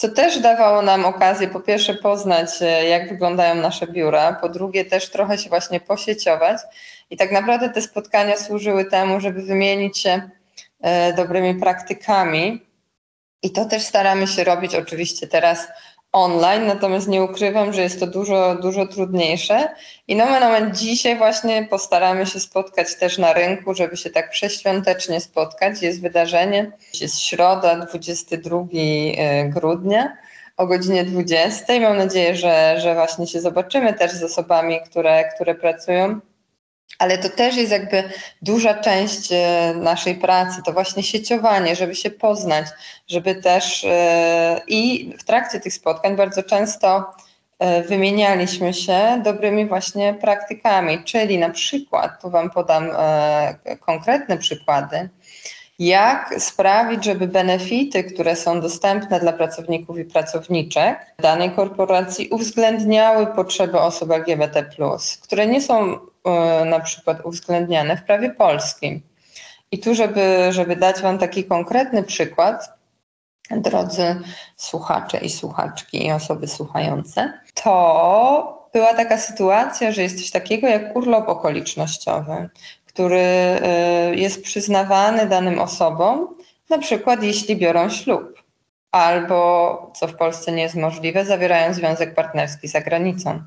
co 0.00 0.08
też 0.08 0.38
dawało 0.38 0.82
nam 0.82 1.04
okazję 1.04 1.48
po 1.48 1.60
pierwsze 1.60 1.94
poznać, 1.94 2.50
e, 2.60 2.88
jak 2.88 3.08
wyglądają 3.08 3.54
nasze 3.54 3.86
biura, 3.86 4.32
po 4.32 4.48
drugie 4.48 4.84
też 4.84 5.10
trochę 5.10 5.38
się 5.38 5.48
właśnie 5.48 5.80
posieciować. 5.80 6.60
I 7.10 7.16
tak 7.16 7.32
naprawdę 7.32 7.70
te 7.70 7.82
spotkania 7.82 8.36
służyły 8.36 8.84
temu, 8.84 9.20
żeby 9.20 9.42
wymienić 9.42 9.98
się 9.98 10.30
E, 10.80 11.12
dobrymi 11.12 11.60
praktykami. 11.60 12.66
I 13.42 13.50
to 13.50 13.64
też 13.64 13.82
staramy 13.82 14.26
się 14.26 14.44
robić 14.44 14.74
oczywiście 14.74 15.26
teraz 15.26 15.68
online, 16.12 16.66
natomiast 16.66 17.08
nie 17.08 17.22
ukrywam, 17.22 17.72
że 17.72 17.82
jest 17.82 18.00
to 18.00 18.06
dużo, 18.06 18.54
dużo 18.62 18.86
trudniejsze. 18.86 19.74
I 20.08 20.16
no 20.16 20.26
moment 20.26 20.76
dzisiaj 20.76 21.16
właśnie 21.16 21.66
postaramy 21.70 22.26
się 22.26 22.40
spotkać 22.40 22.96
też 22.96 23.18
na 23.18 23.32
rynku, 23.32 23.74
żeby 23.74 23.96
się 23.96 24.10
tak 24.10 24.30
przeświątecznie 24.30 25.20
spotkać. 25.20 25.82
Jest 25.82 26.00
wydarzenie, 26.02 26.72
jest 27.00 27.20
środa, 27.20 27.86
22 27.86 28.58
e, 29.16 29.44
grudnia 29.48 30.16
o 30.56 30.66
godzinie 30.66 31.04
20. 31.04 31.80
Mam 31.80 31.96
nadzieję, 31.96 32.36
że, 32.36 32.80
że 32.80 32.94
właśnie 32.94 33.26
się 33.26 33.40
zobaczymy 33.40 33.94
też 33.94 34.12
z 34.12 34.22
osobami, 34.22 34.80
które, 34.90 35.24
które 35.34 35.54
pracują 35.54 36.20
ale 36.98 37.18
to 37.18 37.28
też 37.28 37.56
jest 37.56 37.72
jakby 37.72 38.02
duża 38.42 38.74
część 38.74 39.32
e, 39.32 39.74
naszej 39.76 40.14
pracy, 40.14 40.62
to 40.64 40.72
właśnie 40.72 41.02
sieciowanie, 41.02 41.76
żeby 41.76 41.94
się 41.94 42.10
poznać, 42.10 42.66
żeby 43.08 43.34
też 43.34 43.84
e, 43.84 44.60
i 44.66 45.12
w 45.18 45.24
trakcie 45.24 45.60
tych 45.60 45.72
spotkań 45.72 46.16
bardzo 46.16 46.42
często 46.42 47.14
e, 47.58 47.82
wymienialiśmy 47.82 48.74
się 48.74 49.20
dobrymi 49.24 49.66
właśnie 49.66 50.14
praktykami, 50.14 51.04
czyli 51.04 51.38
na 51.38 51.50
przykład, 51.50 52.22
tu 52.22 52.30
Wam 52.30 52.50
podam 52.50 52.90
konkretne 53.80 54.38
przykłady, 54.38 55.08
jak 55.78 56.34
sprawić, 56.38 57.04
żeby 57.04 57.26
benefity, 57.26 58.04
które 58.04 58.36
są 58.36 58.60
dostępne 58.60 59.20
dla 59.20 59.32
pracowników 59.32 59.98
i 59.98 60.04
pracowniczek 60.04 60.98
danej 61.18 61.50
korporacji 61.50 62.28
uwzględniały 62.28 63.26
potrzeby 63.26 63.80
osób 63.80 64.10
LGBT, 64.10 64.64
które 65.22 65.46
nie 65.46 65.60
są 65.60 65.98
na 66.66 66.80
przykład 66.80 67.18
uwzględniane 67.24 67.96
w 67.96 68.04
prawie 68.04 68.30
polskim. 68.30 69.02
I 69.72 69.78
tu, 69.78 69.94
żeby, 69.94 70.48
żeby 70.50 70.76
dać 70.76 71.00
Wam 71.00 71.18
taki 71.18 71.44
konkretny 71.44 72.02
przykład, 72.02 72.72
drodzy 73.50 74.20
słuchacze 74.56 75.18
i 75.18 75.30
słuchaczki 75.30 76.06
i 76.06 76.12
osoby 76.12 76.48
słuchające, 76.48 77.32
to 77.54 78.68
była 78.72 78.94
taka 78.94 79.18
sytuacja, 79.18 79.92
że 79.92 80.02
jest 80.02 80.18
coś 80.18 80.30
takiego 80.30 80.68
jak 80.68 80.96
urlop 80.96 81.28
okolicznościowy 81.28 82.48
który 82.92 83.20
y, 84.12 84.16
jest 84.16 84.42
przyznawany 84.42 85.26
danym 85.26 85.58
osobom, 85.58 86.28
na 86.70 86.78
przykład 86.78 87.22
jeśli 87.22 87.56
biorą 87.56 87.90
ślub, 87.90 88.42
albo, 88.92 89.92
co 89.96 90.08
w 90.08 90.16
Polsce 90.16 90.52
nie 90.52 90.62
jest 90.62 90.74
możliwe, 90.74 91.24
zawierają 91.24 91.74
związek 91.74 92.14
partnerski 92.14 92.68
za 92.68 92.80
granicą. 92.80 93.42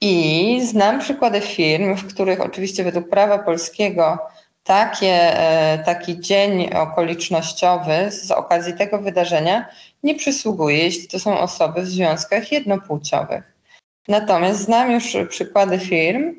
I 0.00 0.60
znam 0.66 1.00
przykłady 1.00 1.40
firm, 1.40 1.94
w 1.94 2.14
których 2.14 2.40
oczywiście 2.40 2.84
według 2.84 3.08
prawa 3.08 3.38
polskiego 3.38 4.18
takie, 4.64 5.38
e, 5.38 5.78
taki 5.78 6.20
dzień 6.20 6.74
okolicznościowy 6.74 8.10
z 8.10 8.30
okazji 8.30 8.74
tego 8.74 8.98
wydarzenia 8.98 9.68
nie 10.02 10.14
przysługuje, 10.14 10.78
jeśli 10.78 11.08
to 11.08 11.18
są 11.18 11.38
osoby 11.38 11.82
w 11.82 11.86
związkach 11.86 12.52
jednopłciowych. 12.52 13.52
Natomiast 14.08 14.60
znam 14.60 14.92
już 14.92 15.16
przykłady 15.28 15.78
firm, 15.78 16.34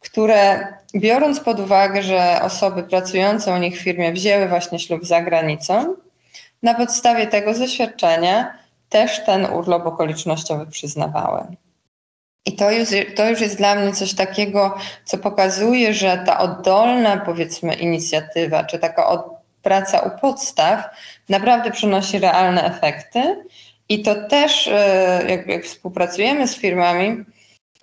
które 0.00 0.68
biorąc 0.94 1.40
pod 1.40 1.60
uwagę, 1.60 2.02
że 2.02 2.40
osoby 2.42 2.82
pracujące 2.82 3.54
u 3.54 3.56
nich 3.56 3.80
w 3.80 3.82
firmie 3.82 4.12
wzięły 4.12 4.48
właśnie 4.48 4.78
ślub 4.78 5.04
za 5.04 5.22
granicą, 5.22 5.94
na 6.62 6.74
podstawie 6.74 7.26
tego 7.26 7.54
zaświadczenia 7.54 8.58
też 8.88 9.24
ten 9.24 9.46
urlop 9.46 9.86
okolicznościowy 9.86 10.66
przyznawały. 10.66 11.56
I 12.48 12.52
to 12.52 12.70
już, 12.70 12.88
to 13.16 13.30
już 13.30 13.40
jest 13.40 13.56
dla 13.56 13.74
mnie 13.74 13.92
coś 13.92 14.14
takiego, 14.14 14.74
co 15.04 15.18
pokazuje, 15.18 15.94
że 15.94 16.22
ta 16.26 16.38
oddolna, 16.38 17.16
powiedzmy, 17.16 17.74
inicjatywa, 17.74 18.64
czy 18.64 18.78
taka 18.78 19.06
od, 19.06 19.26
praca 19.62 20.00
u 20.00 20.20
podstaw 20.20 20.84
naprawdę 21.28 21.70
przynosi 21.70 22.18
realne 22.18 22.64
efekty. 22.64 23.44
I 23.88 24.02
to 24.02 24.14
też, 24.28 24.66
e, 24.66 25.24
jak, 25.28 25.46
jak 25.46 25.64
współpracujemy 25.64 26.48
z 26.48 26.56
firmami, 26.56 27.24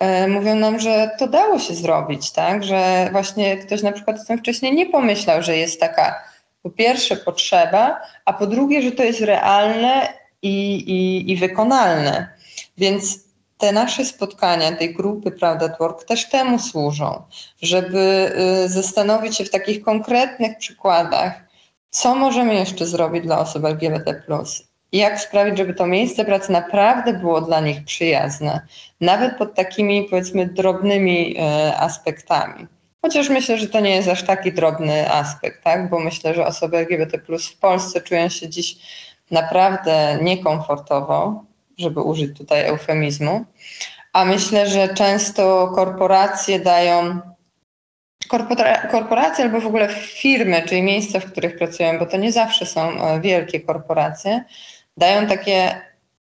E, 0.00 0.28
mówią 0.28 0.54
nam, 0.54 0.80
że 0.80 1.10
to 1.18 1.28
dało 1.28 1.58
się 1.58 1.74
zrobić, 1.74 2.30
tak? 2.30 2.64
Że 2.64 3.08
właśnie 3.12 3.56
ktoś 3.56 3.82
na 3.82 3.92
przykład 3.92 4.20
o 4.20 4.24
tym 4.24 4.38
wcześniej 4.38 4.74
nie 4.74 4.86
pomyślał, 4.86 5.42
że 5.42 5.56
jest 5.56 5.80
taka 5.80 6.22
po 6.62 6.70
pierwsze 6.70 7.16
potrzeba, 7.16 8.00
a 8.24 8.32
po 8.32 8.46
drugie, 8.46 8.82
że 8.82 8.92
to 8.92 9.02
jest 9.02 9.20
realne 9.20 10.08
i, 10.42 10.74
i, 10.76 11.30
i 11.32 11.36
wykonalne. 11.36 12.28
Więc 12.78 13.25
te 13.58 13.72
nasze 13.72 14.04
spotkania, 14.04 14.72
tej 14.72 14.94
grupy 14.94 15.30
Prawda 15.30 15.76
Work 15.80 16.04
też 16.04 16.28
temu 16.28 16.58
służą, 16.58 17.22
żeby 17.62 18.32
y, 18.64 18.68
zastanowić 18.68 19.36
się 19.36 19.44
w 19.44 19.50
takich 19.50 19.82
konkretnych 19.82 20.58
przykładach, 20.58 21.32
co 21.90 22.14
możemy 22.14 22.54
jeszcze 22.54 22.86
zrobić 22.86 23.22
dla 23.22 23.38
osób 23.38 23.64
LGBT 23.64 24.22
jak 24.92 25.20
sprawić, 25.20 25.58
żeby 25.58 25.74
to 25.74 25.86
miejsce 25.86 26.24
pracy 26.24 26.52
naprawdę 26.52 27.12
było 27.12 27.40
dla 27.40 27.60
nich 27.60 27.84
przyjazne, 27.84 28.60
nawet 29.00 29.36
pod 29.38 29.54
takimi 29.54 30.04
powiedzmy 30.10 30.46
drobnymi 30.46 31.36
e, 31.38 31.76
aspektami. 31.76 32.66
Chociaż 33.02 33.28
myślę, 33.28 33.58
że 33.58 33.68
to 33.68 33.80
nie 33.80 33.96
jest 33.96 34.08
aż 34.08 34.22
taki 34.22 34.52
drobny 34.52 35.12
aspekt, 35.12 35.64
tak? 35.64 35.90
bo 35.90 36.00
myślę, 36.00 36.34
że 36.34 36.46
osoby 36.46 36.76
LGBT 36.76 37.18
w 37.38 37.56
Polsce 37.56 38.00
czują 38.00 38.28
się 38.28 38.48
dziś 38.48 38.76
naprawdę 39.30 40.18
niekomfortowo, 40.22 41.44
żeby 41.78 42.00
użyć 42.00 42.38
tutaj 42.38 42.64
eufemizmu, 42.64 43.44
a 44.12 44.24
myślę, 44.24 44.68
że 44.68 44.94
często 44.94 45.72
korporacje 45.74 46.60
dają 46.60 47.20
korporacje 48.90 49.44
albo 49.44 49.60
w 49.60 49.66
ogóle 49.66 49.88
firmy, 49.88 50.62
czyli 50.68 50.82
miejsca, 50.82 51.20
w 51.20 51.32
których 51.32 51.58
pracują, 51.58 51.98
bo 51.98 52.06
to 52.06 52.16
nie 52.16 52.32
zawsze 52.32 52.66
są 52.66 52.80
e, 52.80 53.20
wielkie 53.20 53.60
korporacje, 53.60 54.44
dają 54.96 55.26
takie 55.26 55.80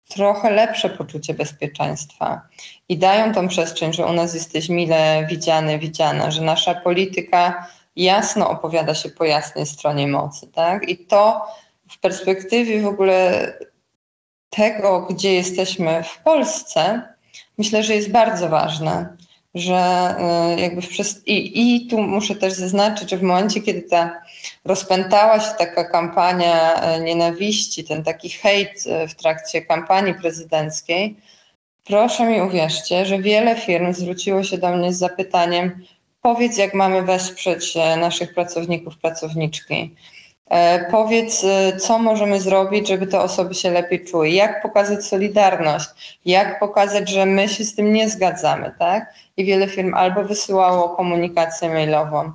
trochę 0.09 0.51
lepsze 0.51 0.91
poczucie 0.91 1.35
bezpieczeństwa 1.35 2.41
i 2.89 2.99
dają 2.99 3.35
tą 3.35 3.49
przestrzeń, 3.49 3.93
że 3.93 4.07
u 4.07 4.13
nas 4.13 4.35
jesteś 4.35 4.69
mile 4.69 5.27
widziany, 5.31 5.79
widziana, 5.79 6.31
że 6.31 6.43
nasza 6.43 6.75
polityka 6.75 7.67
jasno 7.97 8.51
opowiada 8.51 8.95
się 8.95 9.09
po 9.09 9.25
jasnej 9.25 9.67
stronie 9.67 10.09
mocy, 10.09 10.47
tak? 10.47 10.89
I 10.89 10.97
to 10.97 11.47
w 11.91 12.01
perspektywie 12.01 12.83
w 12.83 12.87
ogóle 12.87 13.53
tego, 14.51 15.01
gdzie 15.01 15.35
jesteśmy 15.35 16.03
w 16.03 16.23
Polsce, 16.23 17.03
myślę, 17.59 17.83
że 17.83 17.95
jest 17.95 18.11
bardzo 18.11 18.49
ważne, 18.49 19.17
że 19.57 20.15
y, 20.57 20.61
jakby 20.61 20.83
w 20.83 21.27
i, 21.27 21.77
i 21.77 21.87
tu 21.87 21.99
muszę 21.99 22.35
też 22.35 22.53
zaznaczyć, 22.53 23.11
że 23.11 23.17
w 23.17 23.23
momencie, 23.23 23.61
kiedy 23.61 23.83
ta 23.83 24.23
rozpętała 24.65 25.41
się 25.41 25.55
taka 25.59 25.85
kampania 25.85 26.75
e, 26.75 27.01
nienawiści, 27.01 27.85
ten 27.85 28.05
taki 28.05 28.29
hejt 28.31 28.85
e, 28.87 29.09
w 29.09 29.15
trakcie 29.15 29.63
kampanii 29.63 30.15
prezydenckiej, 30.15 31.17
proszę 31.85 32.27
mi 32.27 32.41
uwierzcie, 32.41 33.07
że 33.07 33.19
wiele 33.19 33.57
firm 33.57 33.93
zwróciło 33.93 34.43
się 34.45 34.59
do 34.59 34.77
mnie 34.77 34.93
z 34.93 34.99
zapytaniem: 34.99 35.85
powiedz, 36.23 36.57
jak 36.57 36.75
mamy 36.75 37.03
wesprzeć 37.03 37.75
naszych 37.97 38.35
pracowników, 38.35 38.99
pracowniczki. 38.99 39.95
Powiedz, 40.91 41.47
co 41.81 41.99
możemy 41.99 42.41
zrobić, 42.41 42.89
żeby 42.89 43.07
te 43.07 43.21
osoby 43.21 43.55
się 43.55 43.71
lepiej 43.71 44.05
czuły, 44.05 44.31
jak 44.31 44.63
pokazać 44.63 45.05
solidarność, 45.07 46.19
jak 46.25 46.61
pokazać, 46.61 47.11
że 47.11 47.27
my 47.27 47.49
się 47.49 47.65
z 47.65 47.75
tym 47.75 47.93
nie 47.93 48.11
zgadzamy, 48.11 48.73
tak? 48.79 49.15
I 49.37 49.45
wiele 49.45 49.69
firm 49.69 49.95
albo 49.95 50.25
wysyłało 50.25 50.89
komunikację 50.89 51.69
mailową, 51.69 52.33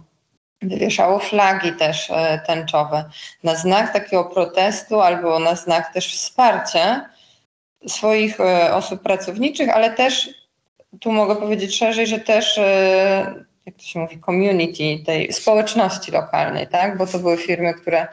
wywieszało 0.61 1.19
flagi 1.19 1.73
też 1.73 2.09
e, 2.09 2.41
tęczowe 2.47 3.05
na 3.43 3.55
znak 3.55 3.93
takiego 3.93 4.25
protestu 4.25 5.01
albo 5.01 5.39
na 5.39 5.55
znak 5.55 5.93
też 5.93 6.15
wsparcia 6.15 7.09
swoich 7.87 8.39
e, 8.39 8.75
osób 8.75 9.01
pracowniczych, 9.01 9.69
ale 9.69 9.91
też 9.91 10.29
tu 10.99 11.11
mogę 11.11 11.35
powiedzieć 11.35 11.77
szerzej, 11.77 12.07
że 12.07 12.19
też 12.19 12.57
e, 12.57 13.45
jak 13.65 13.75
to 13.75 13.81
się 13.81 13.99
mówi, 13.99 14.19
community, 14.19 15.03
tej 15.05 15.33
społeczności 15.33 16.11
lokalnej, 16.11 16.67
tak? 16.67 16.97
Bo 16.97 17.07
to 17.07 17.19
były 17.19 17.37
firmy, 17.37 17.73
które, 17.73 18.07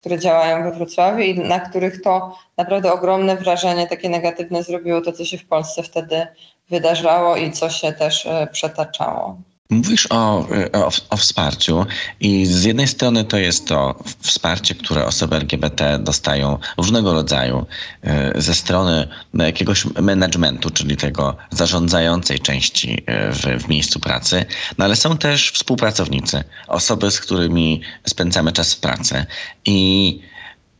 które 0.00 0.18
działają 0.18 0.62
we 0.62 0.72
Wrocławiu 0.72 1.18
i 1.18 1.38
na 1.38 1.60
których 1.60 2.02
to 2.02 2.38
naprawdę 2.56 2.92
ogromne 2.92 3.36
wrażenie 3.36 3.86
takie 3.86 4.08
negatywne 4.08 4.62
zrobiło 4.62 5.00
to, 5.00 5.12
co 5.12 5.24
się 5.24 5.38
w 5.38 5.46
Polsce 5.46 5.82
wtedy 5.82 6.26
wydarzało 6.70 7.36
i 7.36 7.52
co 7.52 7.70
się 7.70 7.92
też 7.92 8.28
przetaczało. 8.52 9.36
Mówisz 9.74 10.06
o, 10.10 10.48
o, 10.72 10.90
o, 11.10 11.16
wsparciu 11.16 11.86
i 12.20 12.46
z 12.46 12.64
jednej 12.64 12.88
strony 12.88 13.24
to 13.24 13.38
jest 13.38 13.66
to 13.66 14.04
wsparcie, 14.20 14.74
które 14.74 15.06
osoby 15.06 15.36
LGBT 15.36 15.98
dostają 15.98 16.58
różnego 16.76 17.14
rodzaju 17.14 17.66
e, 18.02 18.42
ze 18.42 18.54
strony 18.54 19.08
jakiegoś 19.34 19.84
managementu, 19.84 20.70
czyli 20.70 20.96
tego 20.96 21.36
zarządzającej 21.50 22.38
części 22.38 23.02
e, 23.06 23.32
w, 23.32 23.64
w 23.64 23.68
miejscu 23.68 24.00
pracy, 24.00 24.44
no 24.78 24.84
ale 24.84 24.96
są 24.96 25.18
też 25.18 25.50
współpracownicy, 25.50 26.44
osoby, 26.68 27.10
z 27.10 27.20
którymi 27.20 27.80
spędzamy 28.06 28.52
czas 28.52 28.74
w 28.74 28.80
pracy. 28.80 29.26
I 29.64 30.20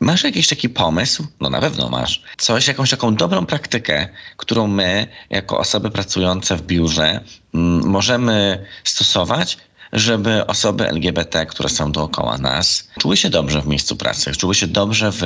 Masz 0.00 0.24
jakiś 0.24 0.48
taki 0.48 0.68
pomysł? 0.68 1.26
No 1.40 1.50
na 1.50 1.60
pewno 1.60 1.88
masz. 1.88 2.22
Coś, 2.36 2.68
jakąś 2.68 2.90
taką 2.90 3.14
dobrą 3.14 3.46
praktykę, 3.46 4.08
którą 4.36 4.66
my, 4.66 5.06
jako 5.30 5.58
osoby 5.58 5.90
pracujące 5.90 6.56
w 6.56 6.62
biurze, 6.62 7.20
mm, 7.54 7.86
możemy 7.86 8.66
stosować, 8.84 9.58
żeby 9.92 10.46
osoby 10.46 10.88
LGBT, 10.88 11.46
które 11.46 11.68
są 11.68 11.92
dookoła 11.92 12.38
nas, 12.38 12.88
czuły 12.98 13.16
się 13.16 13.30
dobrze 13.30 13.62
w 13.62 13.66
miejscu 13.66 13.96
pracy, 13.96 14.32
czuły 14.32 14.54
się 14.54 14.66
dobrze 14.66 15.10
w 15.10 15.22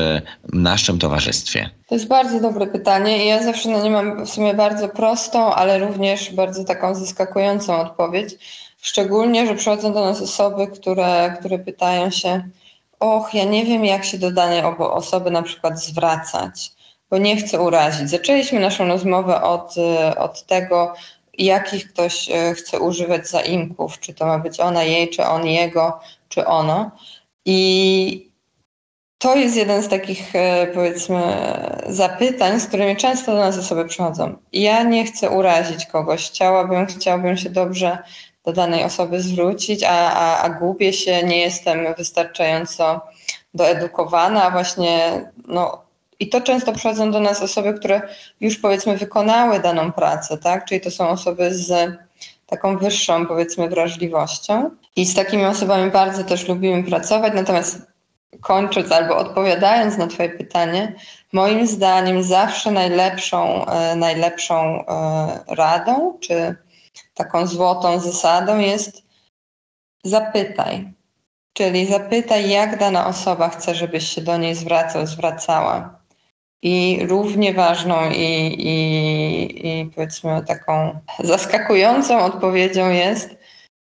naszym 0.53 0.99
towarzystwie? 0.99 1.71
To 1.89 1.95
jest 1.95 2.09
bardzo 2.09 2.41
dobre 2.41 2.67
pytanie 2.67 3.25
i 3.25 3.29
ja 3.29 3.43
zawsze 3.43 3.69
na 3.69 3.83
nie 3.83 3.91
mam 3.91 4.27
w 4.27 4.31
sumie 4.31 4.55
bardzo 4.55 4.89
prostą, 4.89 5.55
ale 5.55 5.79
również 5.79 6.35
bardzo 6.35 6.65
taką 6.65 6.95
zaskakującą 6.95 7.81
odpowiedź. 7.81 8.35
Szczególnie, 8.81 9.47
że 9.47 9.55
przychodzą 9.55 9.93
do 9.93 10.05
nas 10.05 10.23
osoby, 10.23 10.67
które, 10.67 11.37
które 11.41 11.59
pytają 11.59 12.11
się, 12.11 12.49
och, 13.01 13.35
ja 13.35 13.45
nie 13.45 13.65
wiem, 13.65 13.85
jak 13.85 14.05
się 14.05 14.19
do 14.19 14.31
danej 14.31 14.63
osoby 14.79 15.31
na 15.31 15.43
przykład 15.43 15.81
zwracać, 15.81 16.73
bo 17.11 17.19
nie 17.19 17.37
chcę 17.37 17.61
urazić. 17.61 18.11
Zaczęliśmy 18.11 18.61
naszą 18.61 18.89
rozmowę 18.89 19.43
od, 19.43 19.75
od 20.19 20.47
tego, 20.47 20.95
jakich 21.39 21.93
ktoś 21.93 22.31
e, 22.31 22.55
chce 22.55 22.81
używać 22.81 23.29
zaimków, 23.29 24.01
czy 24.01 24.15
to 24.15 24.27
ma 24.27 24.39
być 24.39 24.61
ona 24.61 24.85
jej, 24.85 25.11
czy 25.11 25.25
on 25.25 25.47
jego, 25.47 26.01
czy 26.29 26.47
ono. 26.47 26.91
I 27.45 28.29
to 29.19 29.37
jest 29.37 29.57
jeden 29.57 29.83
z 29.83 29.89
takich, 29.89 30.37
e, 30.37 30.67
powiedzmy, 30.67 31.37
zapytań, 31.87 32.61
z 32.61 32.67
którymi 32.67 32.97
często 32.97 33.33
do 33.33 33.39
nas 33.39 33.59
osoby 33.59 33.85
przychodzą. 33.85 34.37
Ja 34.53 34.83
nie 34.83 35.05
chcę 35.05 35.31
urazić 35.31 35.87
kogoś, 35.87 36.31
chciałabym, 36.31 36.87
chciałabym 36.87 37.37
się 37.37 37.51
dobrze 37.51 37.99
do 38.49 38.53
danej 38.53 38.85
osoby 38.85 39.21
zwrócić, 39.21 39.85
a, 39.85 40.13
a, 40.13 40.43
a 40.43 40.49
gubię 40.49 40.93
się, 40.93 41.23
nie 41.23 41.41
jestem 41.41 41.95
wystarczająco 41.99 43.01
doedukowana, 43.55 44.45
a 44.45 44.51
właśnie 44.51 45.23
no, 45.49 45.83
i 46.21 46.29
to 46.29 46.41
często 46.41 46.73
przychodzą 46.73 47.11
do 47.11 47.21
nas 47.21 47.43
osoby, 47.43 47.75
które 47.75 48.03
już 48.41 48.59
powiedzmy 48.59 48.97
wykonały 48.97 49.61
daną 49.61 49.93
pracę, 49.93 50.39
tak? 50.39 50.65
Czyli 50.65 50.81
to 50.81 50.91
są 50.91 51.09
osoby 51.09 51.55
z 51.55 51.99
taką 52.47 52.79
wyższą 52.79 53.27
powiedzmy 53.27 53.69
wrażliwością. 53.69 54.71
I 54.97 55.07
z 55.07 55.15
takimi 55.15 55.45
osobami 55.45 55.91
bardzo 55.91 56.25
też 56.25 56.49
lubimy 56.49 56.85
pracować. 56.85 57.33
Natomiast 57.35 57.83
kończąc 58.41 58.93
albo 58.93 59.17
odpowiadając 59.17 59.97
na 59.97 60.07
Twoje 60.07 60.29
pytanie, 60.29 60.95
moim 61.33 61.67
zdaniem 61.67 62.23
zawsze 62.23 62.71
najlepszą, 62.71 63.67
e, 63.67 63.97
najlepszą 63.97 64.85
e, 64.87 65.55
radą, 65.55 66.19
czy 66.21 66.57
taką 67.19 67.47
złotą 67.47 68.01
zasadą 68.01 68.59
jest 68.59 69.03
zapytaj. 70.05 70.93
Czyli 71.53 71.87
zapytaj, 71.87 72.51
jak 72.51 72.79
dana 72.79 73.07
osoba 73.07 73.49
chce, 73.49 73.75
żebyś 73.75 74.09
się 74.09 74.21
do 74.21 74.37
niej 74.37 74.55
zwracał, 74.55 75.07
zwracała. 75.07 75.99
I 76.63 76.99
równie 77.03 77.55
ważną 77.55 78.11
i, 78.11 78.55
i, 78.59 79.69
i 79.69 79.91
powiedzmy 79.95 80.45
taką 80.47 81.01
zaskakującą 81.19 82.25
odpowiedzią 82.25 82.91
jest 82.91 83.37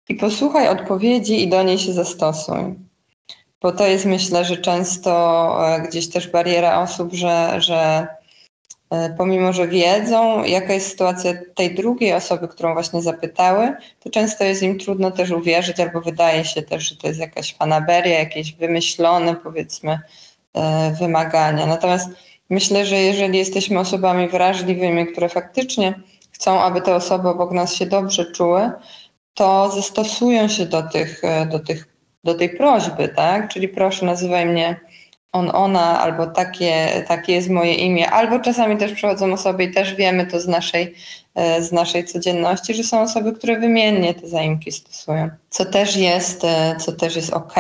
i 0.09 0.15
posłuchaj 0.15 0.69
odpowiedzi 0.69 1.43
i 1.43 1.49
do 1.49 1.63
niej 1.63 1.79
się 1.79 1.93
zastosuj. 1.93 2.75
Bo 3.63 3.73
to 3.73 3.87
jest 3.87 4.05
myślę, 4.05 4.45
że 4.45 4.57
często 4.57 5.13
e, 5.69 5.81
gdzieś 5.81 6.11
też 6.11 6.29
bariera 6.29 6.81
osób, 6.83 7.13
że, 7.13 7.61
że 7.61 8.07
pomimo, 9.19 9.53
że 9.53 9.69
wiedzą, 9.69 10.45
jaka 10.45 10.73
jest 10.73 10.91
sytuacja 10.91 11.33
tej 11.55 11.75
drugiej 11.75 12.13
osoby, 12.13 12.49
którą 12.49 12.73
właśnie 12.73 13.03
zapytały, 13.03 13.73
to 14.01 14.11
często 14.11 14.45
jest 14.45 14.63
im 14.63 14.79
trudno 14.79 15.11
też 15.11 15.31
uwierzyć, 15.31 15.81
albo 15.81 16.01
wydaje 16.01 16.45
się 16.45 16.63
też, 16.63 16.89
że 16.89 16.97
to 16.97 17.09
jest 17.09 17.21
jakaś 17.21 17.55
fanaberia, 17.55 18.19
jakieś 18.19 18.53
wymyślone, 18.53 19.37
powiedzmy, 19.37 19.99
e, 20.55 20.95
wymagania. 21.01 21.67
Natomiast 21.67 22.09
Myślę, 22.51 22.87
że 22.87 22.97
jeżeli 22.97 23.39
jesteśmy 23.39 23.79
osobami 23.79 24.29
wrażliwymi, 24.29 25.07
które 25.07 25.29
faktycznie 25.29 25.95
chcą, 26.31 26.61
aby 26.61 26.81
te 26.81 26.95
osoby 26.95 27.29
obok 27.29 27.53
nas 27.53 27.75
się 27.75 27.87
dobrze 27.87 28.33
czuły, 28.33 28.71
to 29.35 29.71
zastosują 29.71 30.49
się 30.49 30.67
do, 30.67 30.83
tych, 30.83 31.25
e, 31.25 31.47
do, 31.47 31.59
tych, 31.59 31.89
do 32.25 32.35
tej 32.35 32.57
prośby, 32.57 33.09
tak? 33.09 33.49
Czyli 33.49 33.69
proszę, 33.69 34.07
nazywaj 34.07 34.47
mnie 34.47 34.81
on, 35.35 35.51
ona, 35.55 36.01
albo 36.01 36.27
takie, 36.27 37.05
takie 37.09 37.33
jest 37.33 37.51
moje 37.51 37.75
imię, 37.75 38.11
albo 38.11 38.39
czasami 38.39 38.77
też 38.77 38.93
przychodzą 38.93 39.33
osoby 39.33 39.65
i 39.65 39.73
też 39.73 39.95
wiemy 39.95 40.27
to 40.27 40.41
z 40.41 40.49
naszej, 40.49 40.95
e, 41.35 41.63
z 41.63 41.73
naszej 41.73 42.05
codzienności, 42.05 42.75
że 42.75 42.85
są 42.85 43.01
osoby, 43.01 43.33
które 43.33 43.61
wymiennie 43.61 44.15
te 44.15 44.29
zaimki 44.29 44.73
stosują, 44.73 45.31
co 45.51 45.65
też 45.65 45.97
jest, 45.97 46.45
e, 46.45 46.77
co 46.79 46.93
też 46.93 47.17
jest 47.17 47.33
ok. 47.33 47.55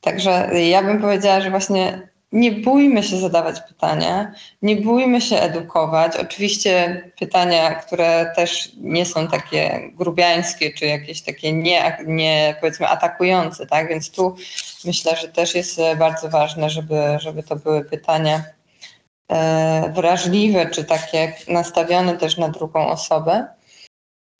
Także 0.00 0.60
ja 0.70 0.82
bym 0.82 1.00
powiedziała, 1.00 1.40
że 1.40 1.50
właśnie 1.50 2.08
nie 2.32 2.52
bójmy 2.52 3.02
się 3.02 3.16
zadawać 3.16 3.60
pytania, 3.60 4.32
nie 4.62 4.76
bójmy 4.76 5.20
się 5.20 5.36
edukować. 5.36 6.16
Oczywiście 6.16 7.02
pytania, 7.18 7.74
które 7.74 8.32
też 8.36 8.72
nie 8.76 9.06
są 9.06 9.28
takie 9.28 9.90
grubiańskie, 9.92 10.72
czy 10.72 10.86
jakieś 10.86 11.22
takie 11.22 11.52
nie, 11.52 11.98
nie 12.06 12.56
powiedzmy 12.60 12.88
atakujące, 12.88 13.66
tak? 13.66 13.88
Więc 13.88 14.10
tu 14.10 14.36
myślę, 14.84 15.16
że 15.16 15.28
też 15.28 15.54
jest 15.54 15.80
bardzo 15.98 16.28
ważne, 16.28 16.70
żeby, 16.70 17.00
żeby 17.18 17.42
to 17.42 17.56
były 17.56 17.84
pytania 17.84 18.44
e, 19.28 19.92
wrażliwe, 19.94 20.70
czy 20.70 20.84
takie 20.84 21.32
nastawione 21.48 22.16
też 22.16 22.36
na 22.36 22.48
drugą 22.48 22.86
osobę. 22.88 23.46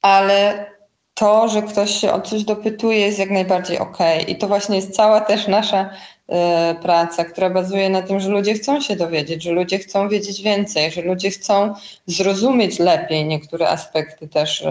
Ale 0.02 0.66
to, 1.14 1.48
że 1.48 1.62
ktoś 1.62 1.90
się 1.90 2.12
o 2.12 2.20
coś 2.20 2.44
dopytuje, 2.44 2.98
jest 2.98 3.18
jak 3.18 3.30
najbardziej 3.30 3.78
ok. 3.78 3.98
I 4.28 4.36
to 4.36 4.48
właśnie 4.48 4.76
jest 4.76 4.96
cała 4.96 5.20
też 5.20 5.48
nasza 5.48 5.90
y, 5.90 6.74
praca, 6.82 7.24
która 7.24 7.50
bazuje 7.50 7.90
na 7.90 8.02
tym, 8.02 8.20
że 8.20 8.28
ludzie 8.28 8.54
chcą 8.54 8.80
się 8.80 8.96
dowiedzieć, 8.96 9.42
że 9.42 9.52
ludzie 9.52 9.78
chcą 9.78 10.08
wiedzieć 10.08 10.42
więcej, 10.42 10.90
że 10.90 11.02
ludzie 11.02 11.30
chcą 11.30 11.74
zrozumieć 12.06 12.78
lepiej 12.78 13.24
niektóre 13.24 13.68
aspekty 13.68 14.28
też, 14.28 14.60
y, 14.60 14.64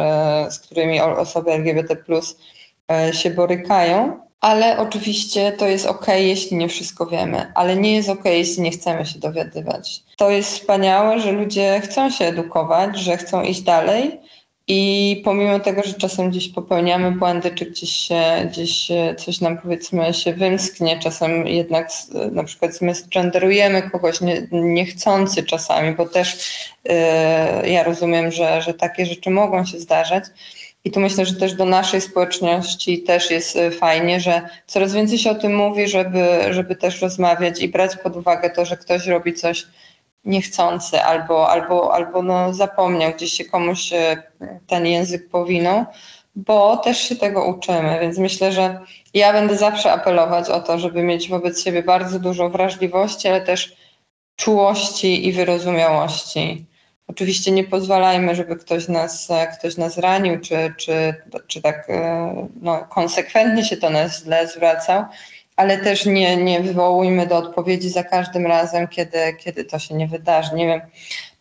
z 0.51 0.59
którymi 0.59 1.01
osoby 1.01 1.51
LGBT 1.51 1.95
y, 3.09 3.13
się 3.13 3.29
borykają. 3.29 4.22
Ale 4.43 4.77
oczywiście 4.77 5.51
to 5.51 5.67
jest 5.67 5.86
ok, 5.86 6.08
jeśli 6.17 6.58
nie 6.58 6.67
wszystko 6.67 7.06
wiemy, 7.06 7.51
ale 7.56 7.75
nie 7.75 7.95
jest 7.95 8.10
ok, 8.10 8.25
jeśli 8.25 8.63
nie 8.63 8.71
chcemy 8.71 9.06
się 9.06 9.19
dowiadywać. 9.19 10.03
To 10.17 10.29
jest 10.29 10.53
wspaniałe, 10.53 11.19
że 11.19 11.32
ludzie 11.32 11.82
chcą 11.84 12.10
się 12.10 12.25
edukować, 12.25 12.99
że 12.99 13.17
chcą 13.17 13.43
iść 13.43 13.62
dalej, 13.62 14.19
i 14.67 15.21
pomimo 15.25 15.60
tego, 15.60 15.82
że 15.86 15.93
czasem 15.93 16.29
gdzieś 16.29 16.49
popełniamy 16.49 17.12
błędy, 17.12 17.51
czy 17.51 17.65
gdzieś, 17.65 17.89
się, 17.89 18.47
gdzieś 18.51 18.88
coś 19.17 19.41
nam 19.41 19.58
powiedzmy 19.58 20.13
się 20.13 20.34
wymsknie, 20.34 20.99
czasem 20.99 21.47
jednak 21.47 21.89
na 22.32 22.43
przykład 22.43 22.71
genderujemy 23.13 23.89
kogoś 23.89 24.21
nie, 24.21 24.47
niechcący 24.51 25.43
czasami, 25.43 25.95
bo 25.95 26.06
też 26.06 26.38
yy, 26.86 27.69
ja 27.69 27.84
rozumiem, 27.84 28.32
że, 28.32 28.62
że 28.62 28.73
takie 28.73 29.06
rzeczy 29.06 29.29
mogą 29.29 29.65
się 29.65 29.79
zdarzać. 29.79 30.23
I 30.85 30.91
tu 30.91 30.99
myślę, 30.99 31.25
że 31.25 31.35
też 31.35 31.53
do 31.53 31.65
naszej 31.65 32.01
społeczności 32.01 33.03
też 33.03 33.31
jest 33.31 33.55
y, 33.55 33.71
fajnie, 33.71 34.19
że 34.19 34.49
coraz 34.67 34.93
więcej 34.93 35.17
się 35.17 35.31
o 35.31 35.35
tym 35.35 35.55
mówi, 35.55 35.87
żeby, 35.87 36.25
żeby 36.49 36.75
też 36.75 37.01
rozmawiać 37.01 37.61
i 37.61 37.69
brać 37.69 37.95
pod 37.95 38.15
uwagę 38.15 38.49
to, 38.49 38.65
że 38.65 38.77
ktoś 38.77 39.07
robi 39.07 39.33
coś 39.33 39.67
niechcący 40.25 41.01
albo, 41.01 41.49
albo, 41.49 41.93
albo 41.93 42.21
no 42.21 42.53
zapomniał, 42.53 43.11
gdzieś 43.11 43.33
się 43.33 43.45
komuś 43.45 43.93
e, 43.93 44.23
ten 44.67 44.85
język 44.85 45.29
powinął, 45.29 45.85
bo 46.35 46.77
też 46.77 46.97
się 46.97 47.15
tego 47.15 47.45
uczymy, 47.45 47.97
więc 48.01 48.17
myślę, 48.17 48.51
że 48.51 48.79
ja 49.13 49.33
będę 49.33 49.57
zawsze 49.57 49.91
apelować 49.91 50.49
o 50.49 50.59
to, 50.59 50.79
żeby 50.79 51.03
mieć 51.03 51.29
wobec 51.29 51.63
siebie 51.63 51.83
bardzo 51.83 52.19
dużo 52.19 52.49
wrażliwości, 52.49 53.27
ale 53.27 53.41
też 53.41 53.75
czułości 54.35 55.27
i 55.27 55.31
wyrozumiałości. 55.31 56.65
Oczywiście 57.13 57.52
nie 57.52 57.63
pozwalajmy, 57.63 58.36
żeby 58.36 58.56
ktoś 58.56 58.88
nas, 58.88 59.30
ktoś 59.60 59.78
nas 59.78 59.97
ranił, 59.97 60.39
czy, 60.39 60.73
czy, 60.78 61.15
czy 61.47 61.62
tak 61.62 61.89
e, 61.89 62.47
no, 62.62 62.86
konsekwentnie 62.89 63.63
się 63.65 63.78
to 63.78 63.89
nas 63.89 64.23
źle 64.23 64.47
zwracał, 64.47 65.06
ale 65.56 65.78
też 65.78 66.06
nie, 66.06 66.38
nie 66.38 66.62
wywołujmy 66.62 67.28
do 67.28 67.38
odpowiedzi 67.38 67.89
za 67.89 68.04
każdym 68.04 68.47
razem, 68.47 68.88
kiedy, 68.88 69.17
kiedy 69.39 69.65
to 69.65 69.80
się 69.80 69.95
nie 69.95 70.08
wydarzy. 70.08 70.56
Nie 70.56 70.67
wiem, 70.67 70.82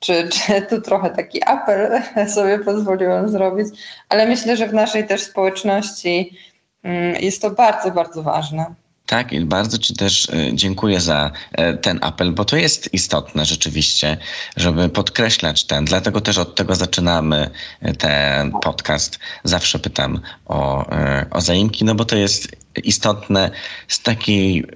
czy, 0.00 0.28
czy 0.34 0.62
tu 0.62 0.80
trochę 0.80 1.10
taki 1.10 1.44
apel 1.46 2.02
sobie 2.34 2.58
pozwoliłam 2.58 3.28
zrobić, 3.28 3.66
ale 4.08 4.26
myślę, 4.26 4.56
że 4.56 4.66
w 4.66 4.74
naszej 4.74 5.06
też 5.06 5.22
społeczności 5.22 6.36
mm, 6.82 7.16
jest 7.22 7.42
to 7.42 7.50
bardzo, 7.50 7.90
bardzo 7.90 8.22
ważne. 8.22 8.74
Tak, 9.12 9.32
i 9.32 9.40
bardzo 9.40 9.78
Ci 9.78 9.94
też 9.94 10.28
e, 10.28 10.50
dziękuję 10.54 11.00
za 11.00 11.30
e, 11.52 11.74
ten 11.74 11.98
apel, 12.02 12.32
bo 12.32 12.44
to 12.44 12.56
jest 12.56 12.94
istotne 12.94 13.44
rzeczywiście, 13.44 14.16
żeby 14.56 14.88
podkreślać 14.88 15.64
ten. 15.64 15.84
Dlatego 15.84 16.20
też 16.20 16.38
od 16.38 16.54
tego 16.54 16.74
zaczynamy 16.74 17.50
e, 17.80 17.94
ten 17.94 18.52
podcast. 18.52 19.18
Zawsze 19.44 19.78
pytam 19.78 20.20
o, 20.46 20.86
o 21.30 21.40
zaimki, 21.40 21.84
no 21.84 21.94
bo 21.94 22.04
to 22.04 22.16
jest 22.16 22.56
istotne 22.84 23.50
z 23.88 24.02
takiej, 24.02 24.66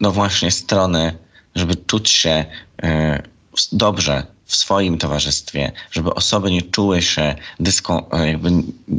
no 0.00 0.12
właśnie, 0.12 0.50
strony, 0.50 1.18
żeby 1.54 1.76
czuć 1.76 2.10
się 2.10 2.44
dobrze 3.72 4.26
w 4.46 4.56
swoim 4.56 4.98
towarzystwie, 4.98 5.72
żeby 5.90 6.14
osoby 6.14 6.50
nie 6.50 6.62
czuły 6.62 7.02
się 7.02 7.34
dyskom, 7.60 8.04
jakby 8.24 8.50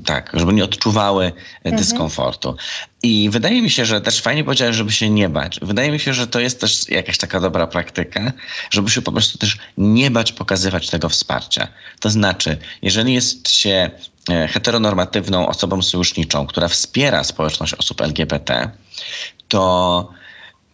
tak, 0.06 0.32
żeby 0.34 0.54
nie 0.54 0.64
odczuwały 0.64 1.32
mhm. 1.64 1.84
dyskomfortu. 1.84 2.56
I 3.04 3.30
wydaje 3.30 3.62
mi 3.62 3.70
się, 3.70 3.86
że 3.86 4.02
też 4.02 4.22
fajnie 4.22 4.44
powiedziałeś, 4.44 4.76
żeby 4.76 4.92
się 4.92 5.10
nie 5.10 5.30
bać. 5.30 5.60
Wydaje 5.62 5.92
mi 5.92 6.00
się, 6.00 6.14
że 6.14 6.28
to 6.28 6.40
jest 6.40 6.62
też 6.62 6.90
jakaś 6.90 7.18
taka 7.18 7.40
dobra 7.40 7.68
praktyka, 7.68 8.32
żeby 8.70 8.90
się 8.90 9.02
po 9.02 9.12
prostu 9.12 9.38
też 9.38 9.58
nie 9.78 10.12
bać 10.12 10.32
pokazywać 10.32 10.90
tego 10.90 11.10
wsparcia. 11.10 11.68
To 12.00 12.10
znaczy, 12.10 12.58
jeżeli 12.82 13.14
jest 13.14 13.52
się 13.52 13.90
e, 14.30 14.48
heteronormatywną 14.48 15.48
osobą 15.48 15.82
sojuszniczą, 15.82 16.48
która 16.48 16.68
wspiera 16.68 17.24
społeczność 17.24 17.74
osób 17.74 18.02
LGBT, 18.02 18.72
to 19.48 20.10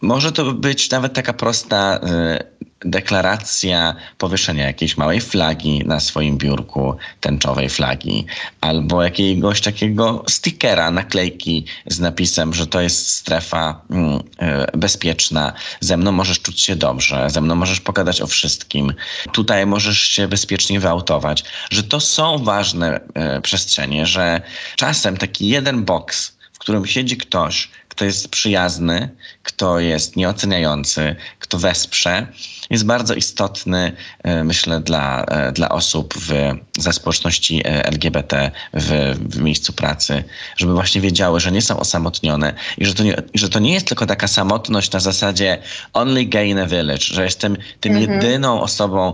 może 0.04 0.32
to 0.32 0.52
być 0.52 0.90
nawet 0.90 1.12
taka 1.12 1.32
prosta 1.32 1.96
y, 1.96 2.54
deklaracja 2.84 3.94
powieszenia 4.18 4.66
jakiejś 4.66 4.96
małej 4.96 5.20
flagi 5.20 5.82
na 5.86 6.00
swoim 6.00 6.38
biurku, 6.38 6.96
tęczowej 7.20 7.68
flagi, 7.68 8.26
albo 8.60 9.02
jakiegoś 9.02 9.60
takiego 9.60 10.24
stickera, 10.28 10.90
naklejki 10.90 11.64
z 11.86 12.00
napisem, 12.00 12.54
że 12.54 12.66
to 12.66 12.80
jest 12.80 13.08
strefa 13.08 13.80
mm, 13.90 14.14
y, 14.14 14.78
bezpieczna, 14.78 15.52
ze 15.80 15.96
mną 15.96 16.12
możesz 16.12 16.40
czuć 16.40 16.60
się 16.60 16.76
dobrze, 16.76 17.30
ze 17.30 17.40
mną 17.40 17.54
możesz 17.54 17.80
pogadać 17.80 18.20
o 18.20 18.26
wszystkim, 18.26 18.94
tutaj 19.32 19.66
możesz 19.66 20.00
się 20.00 20.28
bezpiecznie 20.28 20.80
wyautować, 20.80 21.44
że 21.70 21.82
to 21.82 22.00
są 22.00 22.38
ważne 22.38 23.00
y, 23.36 23.40
przestrzenie, 23.40 24.06
że 24.06 24.42
czasem 24.76 25.16
taki 25.16 25.48
jeden 25.48 25.84
boks, 25.84 26.36
w 26.52 26.58
którym 26.58 26.86
siedzi 26.86 27.16
ktoś, 27.16 27.68
kto 27.94 28.04
jest 28.04 28.28
przyjazny, 28.28 29.08
kto 29.44 29.80
jest 29.80 30.16
nieoceniający, 30.16 31.16
kto 31.38 31.58
wesprze, 31.58 32.26
jest 32.70 32.86
bardzo 32.86 33.14
istotny, 33.14 33.92
e, 34.22 34.44
myślę, 34.44 34.80
dla, 34.80 35.24
e, 35.24 35.52
dla 35.52 35.68
osób 35.68 36.14
w, 36.14 36.32
ze 36.78 36.92
społeczności 36.92 37.60
e, 37.64 37.86
LGBT 37.86 38.50
w, 38.74 39.14
w 39.30 39.40
miejscu 39.40 39.72
pracy, 39.72 40.24
żeby 40.56 40.74
właśnie 40.74 41.00
wiedziały, 41.00 41.40
że 41.40 41.52
nie 41.52 41.62
są 41.62 41.80
osamotnione 41.80 42.54
i 42.78 42.86
że 42.86 42.94
to, 42.94 43.02
nie, 43.02 43.22
że 43.34 43.48
to 43.48 43.58
nie 43.58 43.72
jest 43.74 43.86
tylko 43.86 44.06
taka 44.06 44.28
samotność 44.28 44.92
na 44.92 45.00
zasadzie 45.00 45.58
only 45.92 46.24
gay 46.24 46.48
in 46.48 46.58
a 46.58 46.66
village, 46.66 47.04
że 47.04 47.24
jestem 47.24 47.56
tym 47.80 47.96
mhm. 47.96 48.12
jedyną 48.12 48.60
osobą 48.60 49.12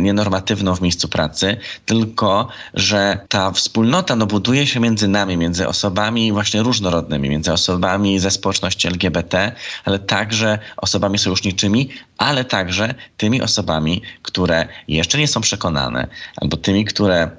nienormatywną 0.00 0.74
w 0.74 0.80
miejscu 0.80 1.08
pracy, 1.08 1.56
tylko 1.86 2.48
że 2.74 3.18
ta 3.28 3.50
wspólnota 3.50 4.16
no, 4.16 4.26
buduje 4.26 4.66
się 4.66 4.80
między 4.80 5.08
nami, 5.08 5.36
między 5.36 5.68
osobami 5.68 6.32
właśnie 6.32 6.62
różnorodnymi, 6.62 7.28
między 7.28 7.52
osobami 7.52 8.18
ze 8.18 8.30
społeczności 8.30 8.88
LGBT, 8.88 9.52
ale 9.84 9.98
także 9.98 10.58
osobami 10.76 11.18
sojuszniczymi, 11.18 11.88
ale 12.18 12.44
także 12.44 12.94
tymi 13.16 13.42
osobami, 13.42 14.02
które 14.22 14.68
jeszcze 14.88 15.18
nie 15.18 15.28
są 15.28 15.40
przekonane, 15.40 16.06
albo 16.36 16.56
tymi, 16.56 16.84
które 16.84 17.30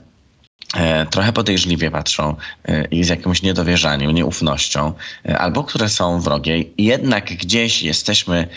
e, 0.73 1.05
trochę 1.05 1.33
podejrzliwie 1.33 1.91
patrzą 1.91 2.35
e, 2.65 2.85
i 2.85 3.03
z 3.03 3.09
jakimś 3.09 3.41
niedowierzaniem, 3.41 4.11
nieufnością, 4.11 4.93
e, 5.25 5.37
albo 5.37 5.63
które 5.63 5.89
są 5.89 6.21
wrogie. 6.21 6.63
Jednak 6.77 7.25
gdzieś 7.25 7.83
jesteśmy 7.83 8.47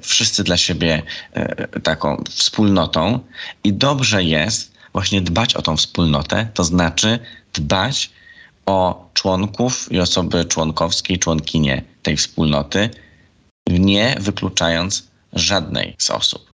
wszyscy 0.00 0.44
dla 0.44 0.56
siebie 0.56 1.02
taką 1.82 2.24
wspólnotą 2.30 3.20
i 3.64 3.72
dobrze 3.72 4.24
jest 4.24 4.76
właśnie 4.92 5.20
dbać 5.20 5.54
o 5.54 5.62
tą 5.62 5.76
wspólnotę, 5.76 6.48
to 6.54 6.64
znaczy 6.64 7.18
dbać 7.54 8.10
o 8.66 9.08
członków 9.14 9.92
i 9.92 10.00
osoby 10.00 10.44
członkowskie 10.44 11.14
i 11.14 11.18
członkinie 11.18 11.82
tej 12.02 12.16
wspólnoty, 12.16 12.90
nie 13.68 14.16
wykluczając 14.20 15.10
żadnej 15.32 15.96
z 15.98 16.10
osób. 16.10 16.50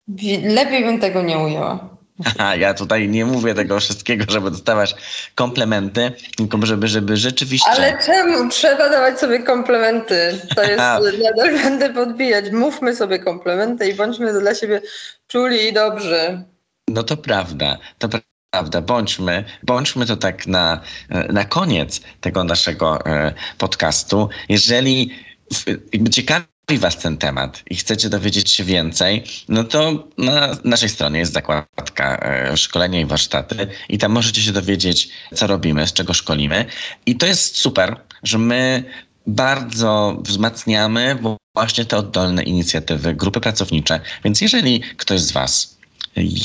Lepiej 0.44 0.84
bym 0.84 1.00
tego 1.00 1.22
nie 1.22 1.38
ujęła. 1.38 2.00
Aha, 2.26 2.56
ja 2.56 2.74
tutaj 2.74 3.10
nie 3.10 3.26
mówię 3.26 3.54
tego 3.54 3.80
wszystkiego, 3.80 4.26
żeby 4.28 4.52
dostawać 4.52 4.96
komplementy, 5.36 6.12
tylko 6.38 6.66
żeby, 6.66 6.88
żeby 6.88 7.18
rzeczywiście. 7.18 7.70
Ale 7.72 7.98
czemu 8.06 8.50
trzeba 8.50 8.90
dawać 8.90 9.20
sobie 9.20 9.40
komplementy? 9.40 10.40
To 10.56 10.64
jest, 10.64 10.78
nadal 11.24 11.54
będę 11.64 11.94
podbijać. 11.94 12.52
Mówmy 12.52 12.96
sobie 12.96 13.20
komplementy 13.20 13.90
i 13.90 13.94
bądźmy 13.94 14.40
dla 14.40 14.56
siebie 14.56 14.82
czuli 15.28 15.68
i 15.68 15.74
dobrzy. 15.74 16.44
No 16.88 17.04
to 17.04 17.18
prawda, 17.18 17.78
to 17.98 18.10
prawda. 18.52 18.82
Bądźmy, 18.82 19.44
bądźmy 19.64 20.06
to 20.06 20.18
tak 20.18 20.48
na, 20.48 20.82
na 21.30 21.46
koniec 21.46 22.02
tego 22.22 22.44
naszego 22.44 23.06
e, 23.06 23.34
podcastu. 23.58 24.30
Jeżeli 24.50 25.16
ciekawi 26.12 26.46
Was 26.78 26.98
ten 26.98 27.18
temat 27.18 27.64
i 27.70 27.76
chcecie 27.76 28.10
dowiedzieć 28.10 28.52
się 28.52 28.64
więcej, 28.64 29.24
no 29.50 29.64
to 29.64 30.08
na 30.18 30.58
naszej 30.64 30.90
stronie 30.90 31.20
jest 31.20 31.34
zakładka 31.34 32.18
e, 32.18 32.58
szkolenia 32.58 33.00
i 33.00 33.06
warsztaty 33.06 33.68
i 33.90 33.98
tam 33.98 34.12
możecie 34.12 34.42
się 34.42 34.52
dowiedzieć, 34.52 35.10
co 35.36 35.48
robimy, 35.48 35.88
z 35.88 35.94
czego 35.94 36.14
szkolimy. 36.14 36.66
I 37.06 37.16
to 37.16 37.26
jest 37.26 37.58
super, 37.58 37.96
że 38.24 38.38
my 38.38 38.84
bardzo 39.28 40.18
wzmacniamy 40.22 41.18
właśnie 41.56 41.86
te 41.86 41.98
oddolne 41.98 42.44
inicjatywy, 42.44 43.16
grupy 43.16 43.40
pracownicze. 43.40 44.00
Więc 44.24 44.42
jeżeli 44.42 44.82
ktoś 44.98 45.22
z 45.22 45.32
Was 45.32 45.78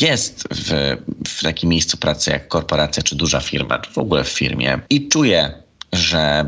jest 0.00 0.48
w, 0.50 0.96
w 1.28 1.42
takim 1.42 1.70
miejscu 1.70 1.96
pracy 1.96 2.30
jak 2.30 2.48
korporacja 2.48 3.02
czy 3.02 3.16
duża 3.16 3.40
firma, 3.40 3.78
czy 3.78 3.92
w 3.92 3.98
ogóle 3.98 4.24
w 4.24 4.28
firmie 4.28 4.80
i 4.90 5.08
czuje, 5.08 5.62
że 5.92 6.46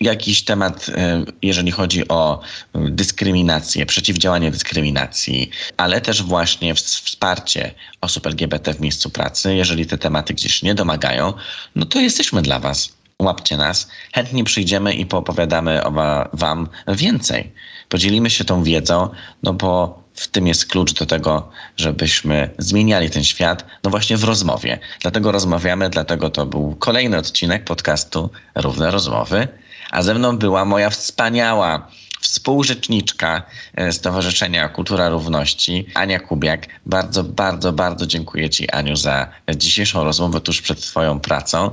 jakiś 0.00 0.44
temat, 0.44 0.88
e, 0.88 1.24
jeżeli 1.42 1.70
chodzi 1.70 2.08
o 2.08 2.40
dyskryminację, 2.74 3.86
przeciwdziałanie 3.86 4.50
dyskryminacji, 4.50 5.50
ale 5.76 6.00
też 6.00 6.22
właśnie 6.22 6.74
wsparcie 6.74 7.74
osób 8.00 8.26
LGBT 8.26 8.74
w 8.74 8.80
miejscu 8.80 9.10
pracy. 9.10 9.54
Jeżeli 9.54 9.86
te 9.86 9.98
tematy 9.98 10.34
gdzieś 10.34 10.62
nie 10.62 10.74
domagają, 10.74 11.32
no 11.76 11.86
to 11.86 12.00
jesteśmy 12.00 12.42
dla 12.42 12.58
Was. 12.58 12.96
Łapcie 13.22 13.56
nas. 13.56 13.88
Chętnie 14.14 14.44
przyjdziemy 14.44 14.94
i 14.94 15.06
poopowiadamy 15.06 15.84
o 15.84 15.92
Wam 16.32 16.68
więcej. 16.88 17.52
Podzielimy 17.88 18.30
się 18.30 18.44
tą 18.44 18.62
wiedzą, 18.62 19.08
no 19.42 19.52
bo 19.52 20.02
w 20.14 20.28
tym 20.28 20.46
jest 20.46 20.66
klucz 20.66 20.92
do 20.92 21.06
tego, 21.06 21.48
żebyśmy 21.76 22.50
zmieniali 22.58 23.10
ten 23.10 23.24
świat, 23.24 23.66
no 23.84 23.90
właśnie 23.90 24.16
w 24.16 24.24
rozmowie. 24.24 24.78
Dlatego 25.00 25.32
rozmawiamy, 25.32 25.90
dlatego 25.90 26.30
to 26.30 26.46
był 26.46 26.76
kolejny 26.78 27.18
odcinek 27.18 27.64
podcastu 27.64 28.30
Równe 28.54 28.90
Rozmowy 28.90 29.48
a 29.90 30.02
ze 30.02 30.14
mną 30.14 30.38
była 30.38 30.64
moja 30.64 30.90
wspaniała 30.90 31.88
współrzeczniczka 32.20 33.42
e, 33.76 33.92
Stowarzyszenia 33.92 34.68
Kultura 34.68 35.08
Równości, 35.08 35.86
Ania 35.94 36.20
Kubiak. 36.20 36.66
Bardzo, 36.86 37.24
bardzo, 37.24 37.72
bardzo 37.72 38.06
dziękuję 38.06 38.50
Ci, 38.50 38.70
Aniu, 38.70 38.96
za 38.96 39.28
dzisiejszą 39.56 40.04
rozmowę 40.04 40.40
tuż 40.40 40.62
przed 40.62 40.80
Twoją 40.80 41.20
pracą. 41.20 41.70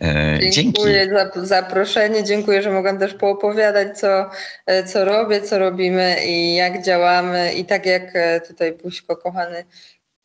E, 0.00 0.38
dziękuję 0.50 1.08
Dzięki. 1.08 1.40
za 1.40 1.46
zaproszenie, 1.46 2.24
dziękuję, 2.24 2.62
że 2.62 2.70
mogłam 2.70 2.98
też 2.98 3.14
poopowiadać, 3.14 3.98
co, 3.98 4.30
e, 4.66 4.84
co 4.84 5.04
robię, 5.04 5.42
co 5.42 5.58
robimy 5.58 6.16
i 6.26 6.54
jak 6.54 6.84
działamy. 6.84 7.52
I 7.52 7.64
tak 7.64 7.86
jak 7.86 8.12
tutaj 8.48 8.72
Puśko, 8.72 9.16
kochany 9.16 9.64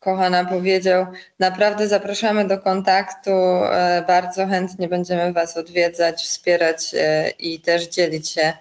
kochana 0.04 0.44
powiedział, 0.44 1.06
naprawdę 1.38 1.88
zapraszamy 1.88 2.48
do 2.48 2.58
kontaktu. 2.58 3.30
E, 3.30 4.04
bardzo 4.06 4.46
chętnie 4.46 4.88
będziemy 4.88 5.32
Was 5.32 5.56
odwiedzać, 5.56 6.22
wspierać 6.22 6.94
e, 6.94 7.30
i 7.30 7.60
też 7.60 7.88
dzielić 7.88 8.28
się 8.28 8.52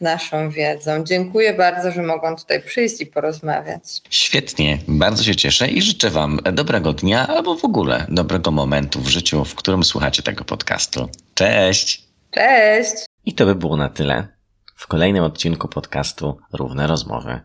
naszą 0.00 0.50
wiedzą. 0.50 1.04
Dziękuję 1.04 1.54
bardzo, 1.54 1.92
że 1.92 2.02
mogłam 2.02 2.36
tutaj 2.36 2.62
przyjść 2.62 3.00
i 3.00 3.06
porozmawiać. 3.06 3.82
Świetnie, 4.10 4.78
bardzo 4.88 5.24
się 5.24 5.36
cieszę 5.36 5.68
i 5.68 5.82
życzę 5.82 6.10
Wam 6.10 6.40
dobrego 6.52 6.92
dnia 6.92 7.26
albo 7.26 7.56
w 7.56 7.64
ogóle 7.64 8.06
dobrego 8.08 8.50
momentu 8.50 9.00
w 9.00 9.08
życiu, 9.08 9.44
w 9.44 9.54
którym 9.54 9.84
słuchacie 9.84 10.22
tego 10.22 10.44
podcastu. 10.44 11.08
Cześć! 11.34 12.04
Cześć! 12.30 12.94
I 13.24 13.34
to 13.34 13.46
by 13.46 13.54
było 13.54 13.76
na 13.76 13.88
tyle 13.88 14.28
w 14.76 14.86
kolejnym 14.86 15.24
odcinku 15.24 15.68
podcastu 15.68 16.38
Równe 16.52 16.86
Rozmowy. 16.86 17.40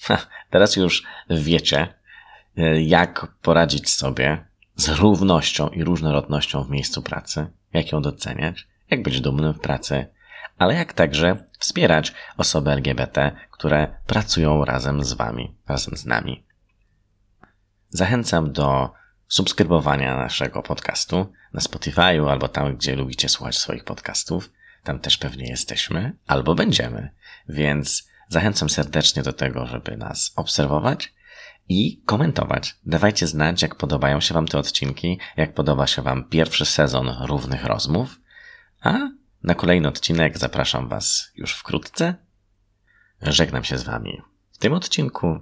Ha, 0.00 0.18
teraz 0.50 0.76
już 0.76 1.02
wiecie, 1.30 1.97
jak 2.80 3.26
poradzić 3.42 3.90
sobie 3.90 4.44
z 4.76 4.88
równością 4.88 5.68
i 5.68 5.84
różnorodnością 5.84 6.64
w 6.64 6.70
miejscu 6.70 7.02
pracy, 7.02 7.46
jak 7.72 7.92
ją 7.92 8.02
doceniać, 8.02 8.68
jak 8.90 9.02
być 9.02 9.20
dumnym 9.20 9.54
w 9.54 9.60
pracy, 9.60 10.06
ale 10.58 10.74
jak 10.74 10.92
także 10.92 11.44
wspierać 11.58 12.14
osoby 12.36 12.70
LGBT, 12.70 13.32
które 13.50 14.00
pracują 14.06 14.64
razem 14.64 15.04
z 15.04 15.12
Wami, 15.12 15.56
razem 15.68 15.96
z 15.96 16.06
nami. 16.06 16.44
Zachęcam 17.88 18.52
do 18.52 18.92
subskrybowania 19.28 20.16
naszego 20.16 20.62
podcastu 20.62 21.32
na 21.52 21.60
Spotify'u 21.60 22.30
albo 22.30 22.48
tam, 22.48 22.76
gdzie 22.76 22.96
lubicie 22.96 23.28
słuchać 23.28 23.58
swoich 23.58 23.84
podcastów. 23.84 24.50
Tam 24.82 24.98
też 24.98 25.18
pewnie 25.18 25.48
jesteśmy 25.48 26.16
albo 26.26 26.54
będziemy, 26.54 27.10
więc 27.48 28.08
zachęcam 28.28 28.70
serdecznie 28.70 29.22
do 29.22 29.32
tego, 29.32 29.66
żeby 29.66 29.96
nas 29.96 30.32
obserwować 30.36 31.14
i 31.68 32.02
komentować. 32.06 32.76
Dawajcie 32.86 33.26
znać, 33.26 33.62
jak 33.62 33.74
podobają 33.74 34.20
się 34.20 34.34
Wam 34.34 34.46
te 34.46 34.58
odcinki, 34.58 35.18
jak 35.36 35.54
podoba 35.54 35.86
się 35.86 36.02
Wam 36.02 36.24
pierwszy 36.24 36.66
sezon 36.66 37.10
równych 37.20 37.64
rozmów. 37.64 38.20
A 38.82 38.98
na 39.42 39.54
kolejny 39.54 39.88
odcinek 39.88 40.38
zapraszam 40.38 40.88
Was 40.88 41.32
już 41.34 41.54
wkrótce. 41.54 42.14
Żegnam 43.22 43.64
się 43.64 43.78
z 43.78 43.82
Wami 43.82 44.22
w 44.52 44.58
tym 44.58 44.72
odcinku 44.72 45.38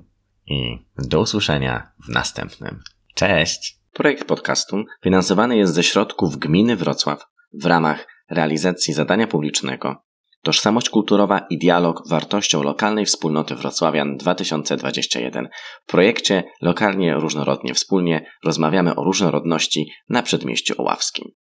i 0.47 0.87
do 0.99 1.21
usłyszenia 1.21 1.93
w 2.05 2.09
następnym. 2.09 2.83
Cześć! 3.15 3.81
Projekt 3.93 4.25
podcastu 4.25 4.85
finansowany 5.03 5.57
jest 5.57 5.75
ze 5.75 5.83
środków 5.83 6.37
Gminy 6.37 6.77
Wrocław 6.77 7.27
w 7.53 7.67
ramach 7.67 8.07
realizacji 8.31 8.95
zadania 8.95 9.27
publicznego 9.27 10.06
Tożsamość 10.47 10.91
kulturowa 10.91 11.47
i 11.51 11.59
dialog 11.59 12.09
wartością 12.09 12.63
lokalnej 12.63 13.07
wspólnoty 13.07 13.55
Wrocławian 13.55 14.17
2021. 14.17 15.49
W 15.83 15.91
projekcie 15.91 16.45
Lokalnie 16.63 17.15
Różnorodnie 17.15 17.75
Wspólnie 17.75 18.27
rozmawiamy 18.45 18.95
o 18.95 19.05
różnorodności 19.05 19.91
na 20.09 20.23
Przedmieściu 20.23 20.75
Oławskim. 20.79 21.33